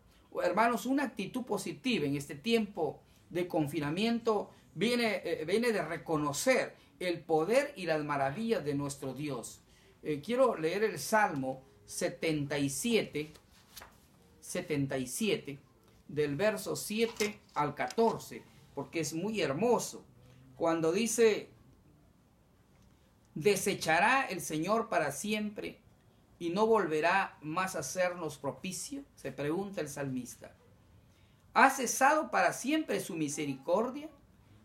Hermanos, 0.44 0.86
una 0.86 1.04
actitud 1.04 1.44
positiva 1.44 2.06
en 2.06 2.16
este 2.16 2.36
tiempo 2.36 3.00
de 3.30 3.48
confinamiento 3.48 4.52
viene, 4.76 5.22
eh, 5.24 5.46
viene 5.46 5.72
de 5.72 5.82
reconocer 5.82 6.76
el 7.00 7.20
poder 7.20 7.74
y 7.76 7.86
las 7.86 8.04
maravillas 8.04 8.64
de 8.64 8.76
nuestro 8.76 9.14
Dios. 9.14 9.62
Eh, 10.04 10.22
quiero 10.24 10.56
leer 10.56 10.84
el 10.84 11.00
Salmo 11.00 11.62
77, 11.86 13.32
77, 14.40 15.58
del 16.08 16.36
verso 16.36 16.76
7 16.76 17.40
al 17.56 17.74
14, 17.74 18.44
porque 18.76 19.00
es 19.00 19.14
muy 19.14 19.42
hermoso. 19.42 20.04
Cuando 20.56 20.92
dice, 20.92 21.50
¿Desechará 23.38 24.26
el 24.26 24.42
Señor 24.42 24.90
para 24.90 25.12
siempre 25.12 25.78
y 26.40 26.50
no 26.50 26.68
volverá 26.68 27.38
más 27.42 27.76
a 27.76 27.80
hacernos 27.80 28.38
propicio? 28.38 29.04
Se 29.16 29.32
pregunta 29.32 29.82
el 29.82 29.90
salmista. 29.90 30.56
¿Ha 31.54 31.70
cesado 31.70 32.30
para 32.30 32.54
siempre 32.54 33.00
su 33.00 33.16
misericordia? 33.16 34.10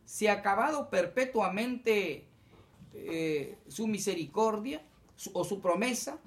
¿Se 0.05 0.29
ha 0.29 0.35
acabado 0.35 0.91
perpetuamente 0.91 2.27
eh, 2.93 3.57
su 3.69 3.87
misericordia 3.87 4.83
o 5.33 5.45
su 5.45 5.61
promesa? 5.61 6.19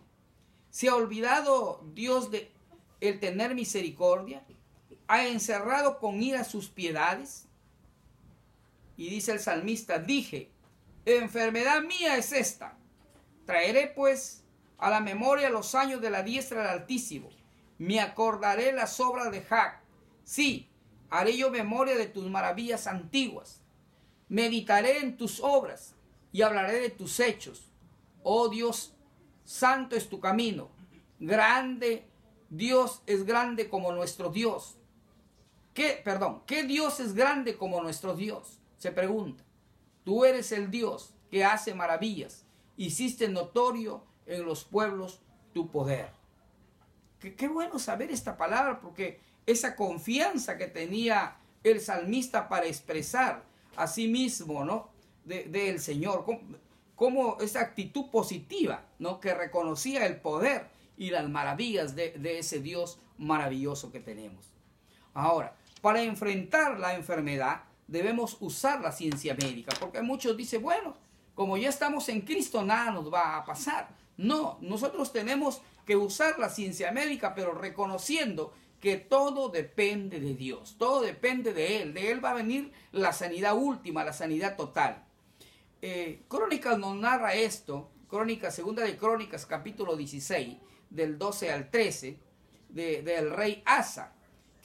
¿Se 0.72 0.90
ha 0.90 0.96
olvidado 0.96 1.86
Dios 1.94 2.32
de 2.32 2.52
el 3.00 3.20
tener 3.20 3.54
misericordia? 3.54 4.44
¿Ha 5.08 5.28
encerrado 5.28 6.00
con 6.00 6.24
ira 6.24 6.44
sus 6.44 6.70
piedades? 6.70 7.46
Y 8.98 9.10
dice 9.10 9.34
el 9.34 9.40
salmista, 9.40 10.00
dije, 10.00 10.50
enfermedad 11.06 11.84
mía 11.84 12.18
es 12.18 12.32
esta. 12.32 12.78
Traeré 13.46 13.88
pues 13.96 14.45
a 14.78 14.90
la 14.90 15.00
memoria 15.00 15.50
los 15.50 15.76
años 15.76 16.02
de 16.02 16.10
la 16.10 16.24
diestra 16.24 16.62
del 16.62 16.82
Altísimo. 16.82 17.30
Me 17.78 18.00
acordaré 18.00 18.72
las 18.72 19.00
obras 19.00 19.32
de 19.32 19.42
Jac. 19.42 19.82
Sí, 20.24 20.70
haré 21.10 21.38
yo 21.38 21.52
memoria 21.52 21.96
de 21.96 22.08
tus 22.08 22.30
maravillas 22.30 22.88
antiguas. 22.88 23.62
Meditaré 24.28 25.00
en 25.00 25.18
tus 25.18 25.40
obras 25.40 25.96
y 26.32 26.42
hablaré 26.42 26.80
de 26.80 26.90
tus 26.90 27.20
hechos. 27.20 27.72
Oh 28.24 28.50
Dios, 28.50 28.96
santo 29.44 29.96
es 29.96 30.10
tu 30.10 30.20
camino. 30.20 30.70
Grande 31.20 32.08
Dios 32.50 33.02
es 33.06 33.26
grande 33.26 33.70
como 33.70 33.92
nuestro 33.92 34.30
Dios. 34.30 34.78
¿Qué, 35.74 36.02
perdón, 36.04 36.44
qué 36.46 36.64
Dios 36.64 37.00
es 37.00 37.14
grande 37.14 37.58
como 37.58 37.82
nuestro 37.82 38.16
Dios? 38.16 38.60
Se 38.78 38.92
pregunta. 38.92 39.44
Tú 40.04 40.24
eres 40.24 40.52
el 40.52 40.72
Dios 40.72 41.14
que 41.30 41.44
hace 41.44 41.74
maravillas. 41.74 42.46
Hiciste 42.78 43.28
notorio 43.28 44.04
en 44.26 44.46
los 44.46 44.64
pueblos 44.64 45.20
tu 45.54 45.70
poder. 45.70 46.10
Qué, 47.20 47.48
bueno 47.48 47.80
saber 47.80 48.12
esta 48.12 48.38
palabra 48.38 48.80
porque 48.80 49.20
esa 49.46 49.76
confianza 49.76 50.58
que 50.58 50.68
tenía 50.68 51.38
el 51.64 51.82
salmista 51.82 52.48
para 52.48 52.68
expresar 52.68 53.44
a 53.76 53.88
sí 53.88 54.08
mismo, 54.08 54.64
¿no? 54.64 54.90
Del 55.24 55.80
Señor, 55.80 56.26
como, 56.96 57.38
esa 57.40 57.62
actitud 57.62 58.12
positiva, 58.12 58.86
¿no? 59.00 59.20
Que 59.20 59.34
reconocía 59.34 60.06
el 60.06 60.18
poder 60.18 60.68
y 60.98 61.10
las 61.10 61.28
maravillas 61.28 61.96
de, 61.96 62.12
de 62.12 62.40
ese 62.40 62.60
Dios 62.60 63.00
maravilloso 63.18 63.92
que 63.92 64.00
tenemos. 64.00 64.52
Ahora, 65.14 65.56
para 65.82 66.04
enfrentar 66.04 66.80
la 66.80 66.94
enfermedad, 66.94 67.64
debemos 67.88 68.38
usar 68.40 68.82
la 68.82 68.92
ciencia 68.92 69.34
médica, 69.34 69.74
porque 69.80 70.02
muchos 70.02 70.38
dicen, 70.38 70.62
bueno, 70.62 70.96
como 71.34 71.58
ya 71.58 71.70
estamos 71.70 72.08
en 72.10 72.22
Cristo, 72.22 72.64
nada 72.64 72.92
nos 72.92 73.12
va 73.14 73.38
a 73.38 73.46
pasar. 73.46 73.90
No, 74.18 74.58
nosotros 74.62 75.12
tenemos 75.12 75.62
que 75.86 75.96
usar 75.96 76.40
la 76.40 76.50
ciencia 76.50 76.92
médica, 76.92 77.36
pero 77.36 77.54
reconociendo 77.54 78.54
que 78.80 78.98
todo 78.98 79.50
depende 79.50 80.20
de 80.20 80.36
Dios, 80.36 80.76
todo 80.78 81.02
depende 81.02 81.54
de 81.54 81.82
Él, 81.82 81.94
de 81.94 82.12
Él 82.12 82.24
va 82.24 82.32
a 82.32 82.36
venir 82.36 82.72
la 82.92 83.14
sanidad 83.14 83.56
última, 83.56 84.04
la 84.04 84.14
sanidad 84.14 84.56
total. 84.56 85.04
Eh, 85.82 86.22
Crónicas 86.28 86.78
nos 86.78 86.96
narra 86.96 87.34
esto, 87.34 87.90
Crónicas, 88.08 88.56
segunda 88.56 88.84
de 88.84 88.98
Crónicas, 88.98 89.46
capítulo 89.46 89.96
16, 89.96 90.58
del 90.90 91.18
12 91.18 91.52
al 91.52 91.70
13, 91.70 92.20
del 92.70 93.32
rey 93.32 93.64
Asa 93.66 94.16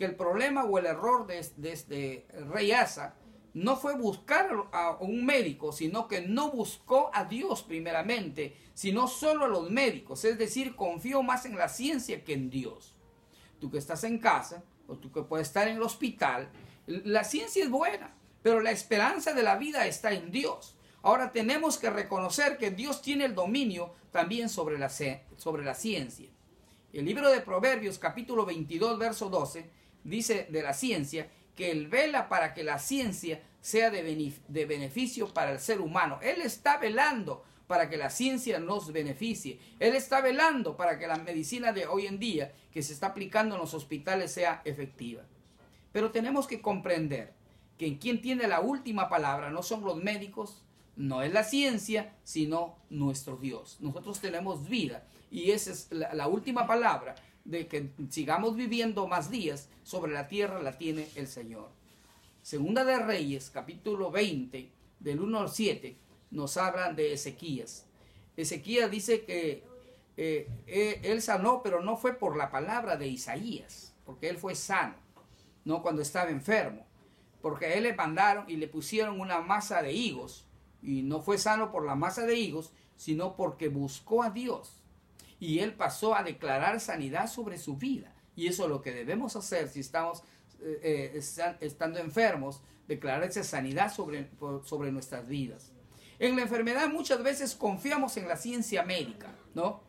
que 0.01 0.07
el 0.07 0.17
problema 0.17 0.65
o 0.65 0.79
el 0.79 0.87
error 0.87 1.27
de, 1.27 1.39
este 1.71 2.27
rey 2.49 2.73
Asa 2.73 3.17
no 3.55 3.77
fue 3.77 3.97
buscar 3.97 4.49
a 4.73 4.97
un 5.01 5.25
médico, 5.25 5.73
sino 5.73 6.07
que 6.07 6.21
no 6.21 6.51
buscó 6.51 7.11
a 7.13 7.25
Dios 7.25 7.63
primeramente, 7.63 8.57
sino 8.75 9.09
solo 9.09 9.45
a 9.45 9.49
los 9.49 9.71
médicos, 9.71 10.25
es 10.25 10.39
decir, 10.39 10.77
confió 10.77 11.23
más 11.23 11.45
en 11.47 11.57
la 11.57 11.69
ciencia 11.69 12.25
que 12.25 12.35
en 12.35 12.51
Dios. 12.51 12.95
Tú 13.59 13.71
que 13.71 13.79
estás 13.79 14.05
en 14.05 14.19
casa, 14.19 14.63
o 14.87 14.97
tú 14.97 15.11
que 15.13 15.23
puedes 15.23 15.49
estar 15.49 15.69
en 15.69 15.77
el 15.77 15.83
hospital, 15.83 16.49
la 16.87 17.25
ciencia 17.25 17.63
es 17.63 17.71
buena, 17.71 18.15
pero 18.43 18.61
la 18.61 18.71
esperanza 18.71 19.33
de 19.33 19.43
la 19.43 19.57
vida 19.57 19.87
está 19.87 20.13
en 20.13 20.31
Dios. 20.31 20.77
Ahora 21.03 21.33
tenemos 21.33 21.79
que 21.79 21.91
reconocer 21.91 22.59
que 22.59 22.71
Dios 22.71 23.03
tiene 23.03 23.25
el 23.25 23.35
dominio 23.35 23.95
también 24.11 24.49
sobre 24.49 24.79
la, 24.79 24.89
sobre 24.89 25.65
la 25.65 25.75
ciencia. 25.75 26.29
El 26.93 27.05
libro 27.05 27.31
de 27.31 27.41
Proverbios 27.41 27.99
capítulo 27.99 28.45
22, 28.45 28.99
verso 28.99 29.29
12, 29.29 29.71
dice 30.05 30.47
de 30.51 30.63
la 30.63 30.73
ciencia 30.73 31.31
que 31.61 31.71
él 31.71 31.89
vela 31.89 32.31
para 32.31 32.55
que 32.55 32.65
la 32.65 32.79
ciencia 32.79 33.43
sea 33.61 33.91
de, 33.91 34.03
beneficio 34.65 35.29
para 35.29 35.53
el 35.53 35.61
ser 35.61 35.83
humano. 35.83 36.19
Él 36.23 36.41
está 36.41 36.79
velando 36.79 37.45
para 37.67 37.91
que 37.91 37.99
la 37.99 38.09
ciencia 38.09 38.59
nos 38.59 38.91
beneficie. 38.95 39.61
Él 39.79 39.95
está 39.95 40.23
velando 40.23 40.75
para 40.75 40.99
que 40.99 41.07
la 41.07 41.17
medicina 41.17 41.75
de 41.75 41.87
hoy 41.87 42.07
en 42.07 42.19
día 42.19 42.55
que 42.73 42.83
se 42.83 42.95
está 42.95 43.09
aplicando 43.09 43.57
en 43.57 43.61
los 43.61 43.75
hospitales 43.75 44.33
sea 44.33 44.63
efectiva. 44.65 45.25
Pero 45.93 46.11
tenemos 46.11 46.47
que 46.47 46.63
comprender 46.63 47.35
que 47.77 47.99
quien 47.99 48.23
tiene 48.23 48.49
la 48.49 48.61
última 48.61 49.11
palabra 49.11 49.51
no 49.51 49.63
son 49.63 49.85
los 49.85 50.03
médicos, 50.03 50.63
no 50.97 51.21
es 51.21 51.31
la 51.31 51.45
ciencia, 51.45 52.15
sino 52.25 52.79
nuestro 52.89 53.37
Dios. 53.37 53.77
Nosotros 53.81 54.19
tenemos 54.19 54.67
vida 54.67 55.07
y 55.31 55.51
esa 55.51 55.73
es 55.73 55.89
la 55.91 56.27
última 56.27 56.67
palabra 56.67 57.17
de 57.51 57.67
que 57.67 57.91
sigamos 58.11 58.55
viviendo 58.55 59.09
más 59.09 59.31
días 59.31 59.69
sobre 59.83 60.13
la 60.13 60.29
tierra 60.29 60.63
la 60.63 60.79
tiene 60.79 61.09
el 61.17 61.27
Señor. 61.27 61.69
Segunda 62.43 62.85
de 62.85 62.99
Reyes, 62.99 63.51
capítulo 63.51 64.11
20, 64.11 64.71
del 65.01 65.21
1 65.21 65.41
al 65.41 65.51
7, 65.51 65.97
nos 66.31 66.57
hablan 66.57 66.95
de 66.95 67.13
Ezequías. 67.13 67.87
Ezequiel 68.37 68.91
dice 68.91 69.25
que 69.25 69.65
eh, 70.17 70.49
eh, 70.67 71.01
él 71.03 71.21
sanó, 71.21 71.61
pero 71.63 71.83
no 71.83 71.97
fue 71.97 72.15
por 72.15 72.37
la 72.37 72.51
palabra 72.51 72.97
de 72.97 73.09
Isaías, 73.09 73.95
porque 74.07 74.29
él 74.29 74.39
fue 74.39 74.55
sano, 74.55 74.95
no 75.65 75.83
cuando 75.83 76.03
estaba 76.03 76.31
enfermo, 76.31 76.87
porque 77.43 77.67
a 77.67 77.75
él 77.75 77.83
le 77.83 77.95
mandaron 77.95 78.49
y 78.49 78.57
le 78.57 78.69
pusieron 78.69 79.21
una 79.21 79.41
masa 79.41 79.83
de 79.83 79.93
higos, 79.93 80.47
y 80.83 81.03
no 81.03 81.21
fue 81.21 81.37
sano 81.37 81.73
por 81.73 81.85
la 81.85 81.97
masa 81.97 82.25
de 82.27 82.37
higos, 82.37 82.73
sino 82.97 83.35
porque 83.35 83.69
buscó 83.69 84.23
a 84.23 84.31
Dios. 84.31 84.80
Y 85.41 85.59
él 85.59 85.75
pasó 85.75 86.15
a 86.15 86.23
declarar 86.23 86.79
sanidad 86.81 87.29
sobre 87.29 87.59
su 87.59 87.77
vida. 87.77 88.15
Y 88.37 88.47
eso 88.47 88.65
es 88.65 88.69
lo 88.69 88.83
que 88.83 88.93
debemos 88.93 89.35
hacer 89.35 89.69
si 89.69 89.81
estamos 89.81 90.23
eh, 90.61 91.19
estando 91.61 91.99
enfermos, 91.99 92.63
declarar 92.87 93.25
esa 93.25 93.43
sanidad 93.43 93.93
sobre, 93.93 94.29
sobre 94.65 94.93
nuestras 94.93 95.27
vidas. 95.27 95.73
En 96.21 96.37
la 96.37 96.43
enfermedad 96.43 96.89
muchas 96.89 97.23
veces 97.23 97.55
confiamos 97.55 98.17
en 98.19 98.29
la 98.29 98.37
ciencia 98.37 98.83
médica, 98.83 99.35
¿no? 99.55 99.83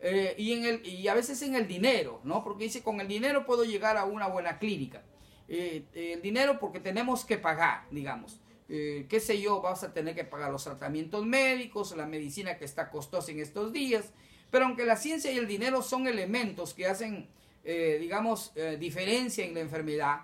Eh, 0.00 0.34
y, 0.38 0.52
en 0.52 0.64
el, 0.64 0.86
y 0.86 1.08
a 1.08 1.14
veces 1.14 1.40
en 1.42 1.54
el 1.54 1.66
dinero, 1.66 2.20
¿no? 2.24 2.44
Porque 2.44 2.64
dice, 2.64 2.82
con 2.82 3.00
el 3.00 3.08
dinero 3.08 3.44
puedo 3.46 3.64
llegar 3.64 3.96
a 3.96 4.04
una 4.04 4.28
buena 4.28 4.58
clínica. 4.58 5.02
Eh, 5.48 5.86
el 5.94 6.22
dinero 6.22 6.58
porque 6.60 6.78
tenemos 6.78 7.24
que 7.24 7.38
pagar, 7.38 7.86
digamos. 7.90 8.40
Eh, 8.68 9.06
qué 9.08 9.18
sé 9.18 9.40
yo, 9.40 9.62
vas 9.62 9.82
a 9.82 9.94
tener 9.94 10.14
que 10.14 10.24
pagar 10.24 10.52
los 10.52 10.62
tratamientos 10.62 11.24
médicos, 11.24 11.96
la 11.96 12.06
medicina 12.06 12.58
que 12.58 12.66
está 12.66 12.90
costosa 12.90 13.32
en 13.32 13.40
estos 13.40 13.72
días. 13.72 14.12
Pero 14.50 14.64
aunque 14.64 14.84
la 14.84 14.96
ciencia 14.96 15.30
y 15.30 15.38
el 15.38 15.46
dinero 15.46 15.82
son 15.82 16.06
elementos 16.06 16.74
que 16.74 16.86
hacen, 16.86 17.28
digamos, 17.64 18.52
diferencia 18.78 19.44
en 19.44 19.52
la 19.52 19.60
enfermedad, 19.60 20.20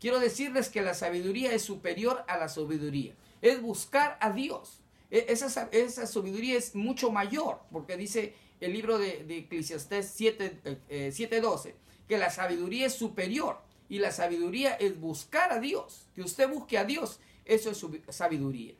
quiero 0.00 0.18
decirles 0.18 0.68
que 0.68 0.82
la 0.82 0.94
sabiduría 0.94 1.52
es 1.52 1.62
superior 1.62 2.24
a 2.26 2.36
la 2.36 2.48
sabiduría. 2.48 3.14
Es 3.40 3.62
buscar 3.62 4.18
a 4.20 4.32
Dios. 4.32 4.80
E, 5.12 5.26
esa, 5.28 5.68
esa 5.70 6.06
sabiduría 6.06 6.56
es 6.56 6.74
mucho 6.74 7.12
mayor, 7.12 7.60
porque 7.70 7.96
dice 7.96 8.34
el 8.60 8.72
libro 8.72 8.98
de, 8.98 9.24
de 9.24 9.38
Eclesiastés 9.38 10.18
7.12, 10.18 11.68
eh, 11.68 11.74
que 12.08 12.18
la 12.18 12.30
sabiduría 12.30 12.86
es 12.86 12.94
superior 12.94 13.58
y 13.88 13.98
la 13.98 14.10
sabiduría 14.10 14.74
es 14.74 14.98
buscar 14.98 15.52
a 15.52 15.60
Dios, 15.60 16.06
que 16.14 16.22
usted 16.22 16.48
busque 16.48 16.78
a 16.78 16.84
Dios, 16.84 17.20
eso 17.44 17.70
es 17.70 17.84
sabiduría. 18.08 18.74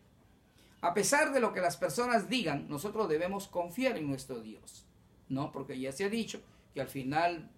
A 0.82 0.92
pesar 0.92 1.32
de 1.32 1.40
lo 1.40 1.54
que 1.54 1.60
las 1.60 1.78
personas 1.78 2.28
digan, 2.28 2.68
nosotros 2.68 3.08
debemos 3.08 3.48
confiar 3.48 3.96
en 3.96 4.06
nuestro 4.06 4.40
Dios, 4.40 4.84
¿no? 5.28 5.50
Porque 5.50 5.78
ya 5.80 5.92
se 5.92 6.04
ha 6.04 6.10
dicho 6.10 6.42
que 6.74 6.82
al 6.82 6.88
final 6.88 7.50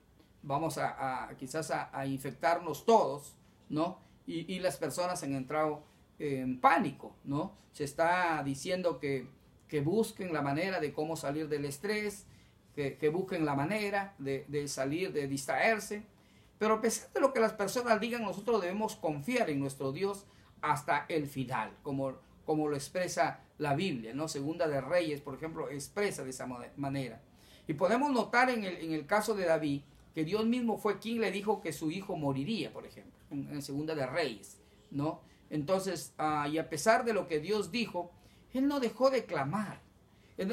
vamos 0.42 0.78
a, 0.78 1.34
quizás 1.36 1.72
a, 1.72 2.06
infectarnos 2.06 2.86
todos, 2.86 3.34
¿no? 3.68 3.98
Y, 4.26 4.54
y, 4.54 4.60
las 4.60 4.76
personas 4.76 5.22
han 5.22 5.34
entrado 5.34 5.82
en 6.18 6.60
pánico, 6.60 7.16
¿no? 7.24 7.56
Se 7.72 7.84
está 7.84 8.42
diciendo 8.44 9.00
que 9.00 9.26
que 9.74 9.80
busquen 9.80 10.32
la 10.32 10.40
manera 10.40 10.78
de 10.78 10.92
cómo 10.92 11.16
salir 11.16 11.48
del 11.48 11.64
estrés, 11.64 12.26
que, 12.76 13.08
busquen 13.08 13.44
la 13.44 13.56
manera 13.56 14.14
de, 14.18 14.68
salir, 14.68 15.12
de 15.12 15.26
distraerse. 15.26 16.04
Pero 16.58 16.74
a 16.74 16.80
pesar 16.80 17.12
de 17.12 17.20
lo 17.20 17.32
que 17.32 17.40
las 17.40 17.54
personas 17.54 18.00
digan, 18.00 18.22
nosotros 18.22 18.60
debemos 18.60 18.94
confiar 18.94 19.50
en 19.50 19.58
nuestro 19.58 19.90
Dios 19.90 20.26
hasta 20.60 21.06
el 21.08 21.26
final, 21.26 21.72
como, 21.82 22.14
como 22.44 22.68
lo 22.68 22.76
expresa 22.76 23.40
la 23.58 23.74
Biblia, 23.74 24.12
¿no? 24.14 24.28
Segunda 24.28 24.68
de 24.68 24.80
Reyes, 24.80 25.20
por 25.20 25.34
ejemplo, 25.34 25.70
expresa 25.70 26.24
de 26.24 26.30
esa 26.30 26.46
manera. 26.76 27.20
Y 27.66 27.74
podemos 27.74 28.12
notar 28.12 28.50
en 28.50 28.64
el, 28.64 28.76
en 28.76 28.92
el 28.92 29.06
caso 29.06 29.34
de 29.34 29.46
David 29.46 29.82
que 30.14 30.24
Dios 30.24 30.46
mismo 30.46 30.78
fue 30.78 30.98
quien 30.98 31.20
le 31.20 31.32
dijo 31.32 31.60
que 31.60 31.72
su 31.72 31.90
hijo 31.90 32.16
moriría, 32.16 32.72
por 32.72 32.86
ejemplo, 32.86 33.18
en, 33.30 33.60
Segunda 33.62 33.94
de 33.94 34.06
Reyes, 34.06 34.58
¿no? 34.90 35.20
Entonces, 35.50 36.14
ah, 36.18 36.48
y 36.48 36.58
a 36.58 36.70
pesar 36.70 37.04
de 37.04 37.12
lo 37.12 37.26
que 37.26 37.40
Dios 37.40 37.72
dijo, 37.72 38.12
él 38.52 38.68
no 38.68 38.78
dejó 38.80 39.10
de 39.10 39.24
clamar. 39.24 39.82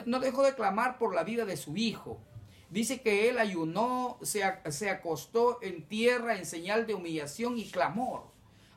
no 0.05 0.19
dejó 0.19 0.43
de 0.43 0.55
clamar 0.55 0.97
por 0.97 1.13
la 1.13 1.23
vida 1.23 1.45
de 1.45 1.57
su 1.57 1.77
hijo. 1.77 2.19
Dice 2.71 3.01
que 3.01 3.29
él 3.29 3.37
ayunó, 3.37 4.17
se, 4.21 4.41
se 4.69 4.89
acostó 4.89 5.59
en 5.61 5.87
tierra 5.87 6.37
en 6.37 6.45
señal 6.45 6.87
de 6.87 6.95
humillación 6.95 7.57
y 7.57 7.69
clamor. 7.69 8.30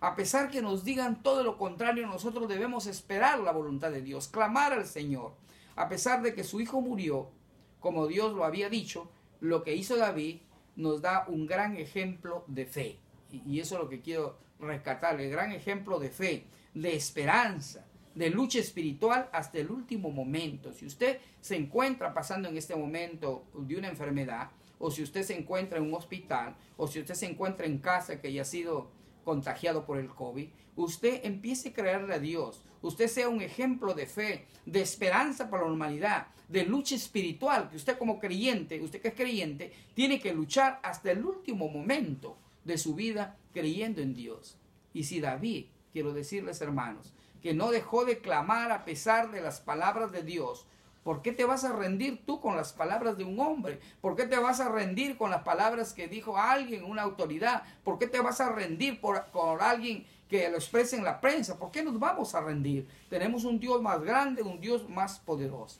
A 0.04 0.16
pesar 0.16 0.50
que 0.50 0.60
nos 0.60 0.84
digan 0.84 1.22
todo 1.22 1.42
lo 1.42 1.56
contrario, 1.56 2.06
nosotros 2.06 2.46
debemos 2.46 2.86
esperar 2.86 3.40
la 3.40 3.52
voluntad 3.52 3.90
de 3.90 4.02
Dios, 4.02 4.28
clamar 4.28 4.74
al 4.74 4.84
Señor. 4.84 5.32
A 5.76 5.88
pesar 5.88 6.20
de 6.20 6.34
que 6.34 6.44
su 6.44 6.60
hijo 6.60 6.82
murió, 6.82 7.30
como 7.80 8.06
Dios 8.06 8.34
lo 8.34 8.44
había 8.44 8.68
dicho, 8.68 9.10
lo 9.40 9.62
que 9.64 9.74
hizo 9.74 9.96
David 9.96 10.42
nos 10.76 11.00
da 11.00 11.24
un 11.26 11.46
gran 11.46 11.78
ejemplo 11.78 12.44
de 12.48 12.66
fe. 12.66 12.98
Y 13.30 13.60
eso 13.60 13.76
es 13.76 13.80
lo 13.80 13.88
que 13.88 14.02
quiero 14.02 14.36
rescatar, 14.60 15.18
el 15.18 15.30
gran 15.30 15.52
ejemplo 15.52 15.98
de 15.98 16.10
fe, 16.10 16.44
de 16.74 16.94
esperanza, 16.94 17.86
de 18.14 18.28
lucha 18.28 18.58
espiritual 18.58 19.30
hasta 19.32 19.56
el 19.56 19.70
último 19.70 20.10
momento. 20.10 20.70
Si 20.74 20.84
usted 20.84 21.18
se 21.40 21.56
encuentra 21.56 22.12
pasando 22.12 22.50
en 22.50 22.58
este 22.58 22.76
momento 22.76 23.46
de 23.54 23.78
una 23.78 23.88
enfermedad, 23.88 24.50
o 24.78 24.90
si 24.90 25.02
usted 25.02 25.22
se 25.22 25.34
encuentra 25.34 25.78
en 25.78 25.84
un 25.84 25.94
hospital, 25.94 26.56
o 26.76 26.86
si 26.86 27.00
usted 27.00 27.14
se 27.14 27.24
encuentra 27.24 27.64
en 27.64 27.78
casa 27.78 28.20
que 28.20 28.28
haya 28.28 28.44
sido 28.44 28.90
contagiado 29.24 29.84
por 29.84 29.98
el 29.98 30.08
COVID, 30.08 30.48
usted 30.76 31.24
empiece 31.24 31.70
a 31.70 31.72
creerle 31.72 32.14
a 32.14 32.18
Dios. 32.18 32.62
Usted 32.82 33.08
sea 33.08 33.28
un 33.28 33.40
ejemplo 33.40 33.94
de 33.94 34.06
fe, 34.06 34.46
de 34.66 34.80
esperanza 34.80 35.50
para 35.50 35.64
la 35.64 35.72
humanidad, 35.72 36.26
de 36.48 36.64
lucha 36.64 36.94
espiritual, 36.94 37.70
que 37.70 37.76
usted 37.76 37.98
como 37.98 38.20
creyente, 38.20 38.80
usted 38.80 39.00
que 39.00 39.08
es 39.08 39.14
creyente, 39.14 39.72
tiene 39.94 40.20
que 40.20 40.34
luchar 40.34 40.80
hasta 40.82 41.10
el 41.10 41.24
último 41.24 41.68
momento 41.68 42.36
de 42.64 42.78
su 42.78 42.94
vida 42.94 43.36
creyendo 43.52 44.02
en 44.02 44.14
Dios. 44.14 44.58
Y 44.92 45.04
si 45.04 45.20
David, 45.20 45.66
quiero 45.92 46.12
decirles 46.12 46.60
hermanos, 46.60 47.12
que 47.42 47.54
no 47.54 47.70
dejó 47.70 48.04
de 48.04 48.18
clamar 48.18 48.72
a 48.72 48.84
pesar 48.84 49.30
de 49.30 49.40
las 49.40 49.60
palabras 49.60 50.12
de 50.12 50.22
Dios. 50.22 50.66
¿Por 51.04 51.20
qué 51.20 51.32
te 51.32 51.44
vas 51.44 51.64
a 51.64 51.72
rendir 51.72 52.24
tú 52.24 52.40
con 52.40 52.56
las 52.56 52.72
palabras 52.72 53.18
de 53.18 53.24
un 53.24 53.38
hombre? 53.38 53.78
¿Por 54.00 54.16
qué 54.16 54.24
te 54.24 54.38
vas 54.38 54.58
a 54.60 54.70
rendir 54.70 55.18
con 55.18 55.30
las 55.30 55.42
palabras 55.42 55.92
que 55.92 56.08
dijo 56.08 56.38
alguien, 56.38 56.82
una 56.82 57.02
autoridad? 57.02 57.62
¿Por 57.84 57.98
qué 57.98 58.06
te 58.06 58.20
vas 58.20 58.40
a 58.40 58.50
rendir 58.50 59.02
por, 59.02 59.22
alguien 59.60 60.06
que 60.30 60.48
lo 60.48 60.56
exprese 60.56 60.96
en 60.96 61.04
la 61.04 61.20
prensa? 61.20 61.58
¿Por 61.58 61.70
qué 61.70 61.84
nos 61.84 61.98
vamos 61.98 62.34
a 62.34 62.40
rendir? 62.40 62.88
Tenemos 63.10 63.44
un 63.44 63.60
Dios 63.60 63.82
más 63.82 64.02
grande, 64.02 64.42
un 64.42 64.62
Dios 64.62 64.88
más 64.88 65.20
poderoso. 65.20 65.78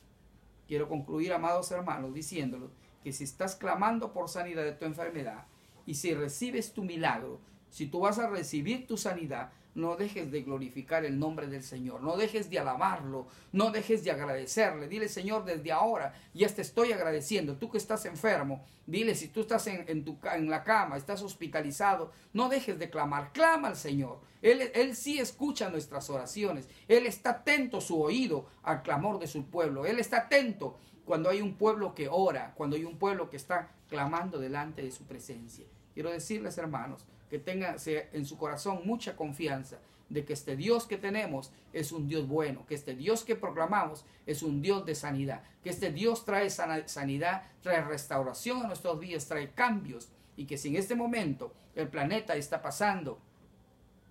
Quiero 0.69 0.91
concluir, 0.91 1.33
amados 1.33 1.71
hermanos, 1.71 2.13
diciéndolos 2.13 2.71
que 3.03 3.13
si 3.13 3.25
estás 3.25 3.57
clamando 3.57 4.13
por 4.13 4.29
sanidad 4.29 4.63
de 4.63 4.73
tu 4.73 4.85
enfermedad 4.85 5.47
y 5.87 5.95
si 5.95 6.13
recibes 6.13 6.75
tu 6.75 6.85
milagro, 6.85 7.41
si 7.71 7.87
tú 7.87 8.01
vas 8.01 8.19
a 8.19 8.29
recibir 8.29 8.87
tu 8.87 8.99
sanidad, 8.99 9.53
no 9.75 9.97
dejes 9.97 10.31
de 10.31 10.43
glorificar 10.43 11.05
el 11.05 11.19
nombre 11.19 11.47
del 11.47 11.63
Señor, 11.63 12.03
no 12.03 12.17
dejes 12.17 12.49
de 12.51 12.59
alabarlo, 12.59 13.27
no 13.53 13.71
dejes 13.71 14.05
de 14.05 14.11
agradecerle. 14.11 14.89
Dile, 14.89 15.09
Señor, 15.09 15.45
desde 15.45 15.73
ahora 15.73 16.15
ya 16.33 16.49
te 16.49 16.63
estoy 16.63 16.93
agradeciendo. 16.93 17.57
Tú 17.57 17.71
que 17.71 17.79
estás 17.79 18.05
enfermo, 18.07 18.65
dile, 18.87 19.15
si 19.15 19.29
tú 19.29 19.41
estás 19.41 19.67
en, 19.67 20.05
tu, 20.05 20.19
en 20.33 20.49
la 20.49 20.63
cama, 20.63 20.97
estás 20.97 21.23
hospitalizado, 21.23 22.13
no 22.33 22.49
dejes 22.49 22.79
de 22.79 22.91
clamar, 22.91 23.33
clama 23.33 23.69
al 23.69 23.77
Señor. 23.77 24.21
Él, 24.43 24.71
él 24.75 24.95
sí 24.95 25.19
escucha 25.19 25.71
nuestras 25.71 26.11
oraciones, 26.11 26.69
Él 26.87 27.07
está 27.07 27.31
atento 27.31 27.81
su 27.81 28.03
oído 28.03 28.47
al 28.63 28.83
clamor 28.83 29.19
de 29.19 29.27
su 29.27 29.47
pueblo, 29.47 29.87
Él 29.87 29.99
está 29.99 30.19
atento 30.19 30.79
cuando 31.05 31.31
hay 31.31 31.41
un 31.41 31.55
pueblo 31.55 31.95
que 31.95 32.09
ora, 32.11 32.53
cuando 32.55 32.77
hay 32.77 32.85
un 32.85 32.99
pueblo 32.99 33.31
que 33.31 33.37
está 33.37 33.71
clamando 33.89 34.39
delante 34.39 34.83
de 34.83 34.91
su 34.91 35.05
presencia. 35.05 35.65
Quiero 35.95 36.11
decirles, 36.11 36.59
hermanos, 36.59 37.07
que 37.35 37.40
tenga 37.40 37.75
en 37.85 38.27
su 38.27 38.38
corazón 38.38 38.83
mucha 38.85 39.16
confianza 39.16 39.81
de 40.09 40.25
que 40.25 40.35
este 40.35 40.55
Dios 40.55 40.87
que 40.87 40.99
tenemos 40.99 41.51
es 41.73 41.90
un 41.90 42.07
Dios 42.07 42.29
bueno, 42.29 42.64
que 42.64 42.77
este 42.77 42.94
Dios 42.94 43.25
que 43.25 43.35
proclamamos 43.35 44.05
es 44.25 44.44
un 44.44 44.62
Dios 44.62 44.87
de 44.87 44.94
sanidad, 44.94 45.42
que 45.64 45.70
este 45.70 45.90
Dios 45.90 46.25
trae 46.25 46.49
sanidad, 46.49 47.42
trae 47.61 47.83
restauración 47.83 48.62
a 48.62 48.68
nuestros 48.68 49.01
días, 49.01 49.27
trae 49.27 49.51
cambios 49.51 50.11
y 50.37 50.44
que 50.44 50.57
si 50.57 50.68
en 50.68 50.77
este 50.77 50.94
momento 50.94 51.53
el 51.75 51.88
planeta 51.88 52.37
está 52.37 52.62
pasando 52.62 53.18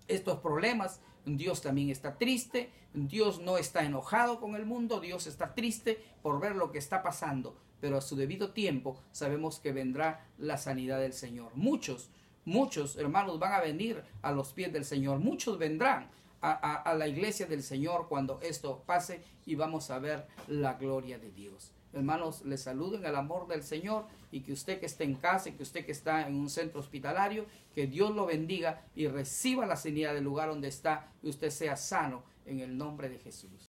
estos 0.10 0.40
problemas, 0.40 1.00
Dios 1.26 1.62
también 1.62 1.92
está 1.92 2.18
triste, 2.18 2.72
Dios 2.94 3.40
no 3.40 3.58
está 3.58 3.86
enojado 3.86 4.42
con 4.42 4.56
el 4.56 4.66
mundo, 4.66 5.00
Dios 5.00 5.28
está 5.28 5.56
triste 5.56 5.98
por 6.22 6.42
ver 6.42 6.58
lo 6.58 6.74
que 6.74 6.80
está 6.80 7.02
pasando, 7.02 7.56
pero 7.80 8.00
a 8.00 8.02
su 8.02 8.18
debido 8.18 8.52
tiempo 8.52 8.98
sabemos 9.14 9.62
que 9.62 9.72
vendrá 9.72 10.28
la 10.38 10.58
sanidad 10.58 11.00
del 11.00 11.14
Señor. 11.14 11.54
Muchos 11.56 12.10
Muchos 12.46 12.98
hermanos 12.98 13.40
van 13.40 13.54
a 13.54 13.62
venir 13.62 14.04
a 14.22 14.32
los 14.32 14.54
pies 14.54 14.74
del 14.74 14.86
Señor. 14.86 15.20
Muchos 15.20 15.58
vendrán 15.58 16.10
a, 16.42 16.94
la 16.98 17.08
iglesia 17.08 17.46
del 17.46 17.64
Señor 17.64 18.08
cuando 18.10 18.40
esto 18.42 18.84
pase 18.86 19.24
y 19.46 19.56
vamos 19.56 19.90
a 19.90 20.00
ver 20.00 20.28
la 20.48 20.74
gloria 20.74 21.18
de 21.18 21.32
Dios. 21.32 21.72
Hermanos, 21.94 22.44
les 22.44 22.62
saludo 22.62 22.98
en 22.98 23.06
el 23.06 23.16
amor 23.16 23.48
del 23.48 23.64
Señor 23.64 24.08
y 24.32 24.42
que 24.42 24.52
usted 24.52 24.80
que 24.80 24.88
esté 24.88 25.04
en 25.04 25.16
casa, 25.16 25.50
y 25.50 25.52
que 25.54 25.64
usted 25.64 25.86
que 25.86 25.92
está 25.92 26.28
en 26.28 26.36
un 26.36 26.50
centro 26.50 26.80
hospitalario, 26.80 27.46
que 27.74 27.88
Dios 27.88 28.14
lo 28.14 28.26
bendiga 28.26 28.82
y 28.96 29.08
reciba 29.08 29.66
la 29.66 29.76
sanidad 29.76 30.14
del 30.14 30.24
lugar 30.24 30.50
donde 30.50 30.68
está 30.68 31.12
y 31.22 31.30
usted 31.30 31.50
sea 31.50 31.78
sano 31.78 32.24
en 32.46 32.60
el 32.60 32.78
nombre 32.78 33.10
de 33.10 33.20
Jesús. 33.20 33.62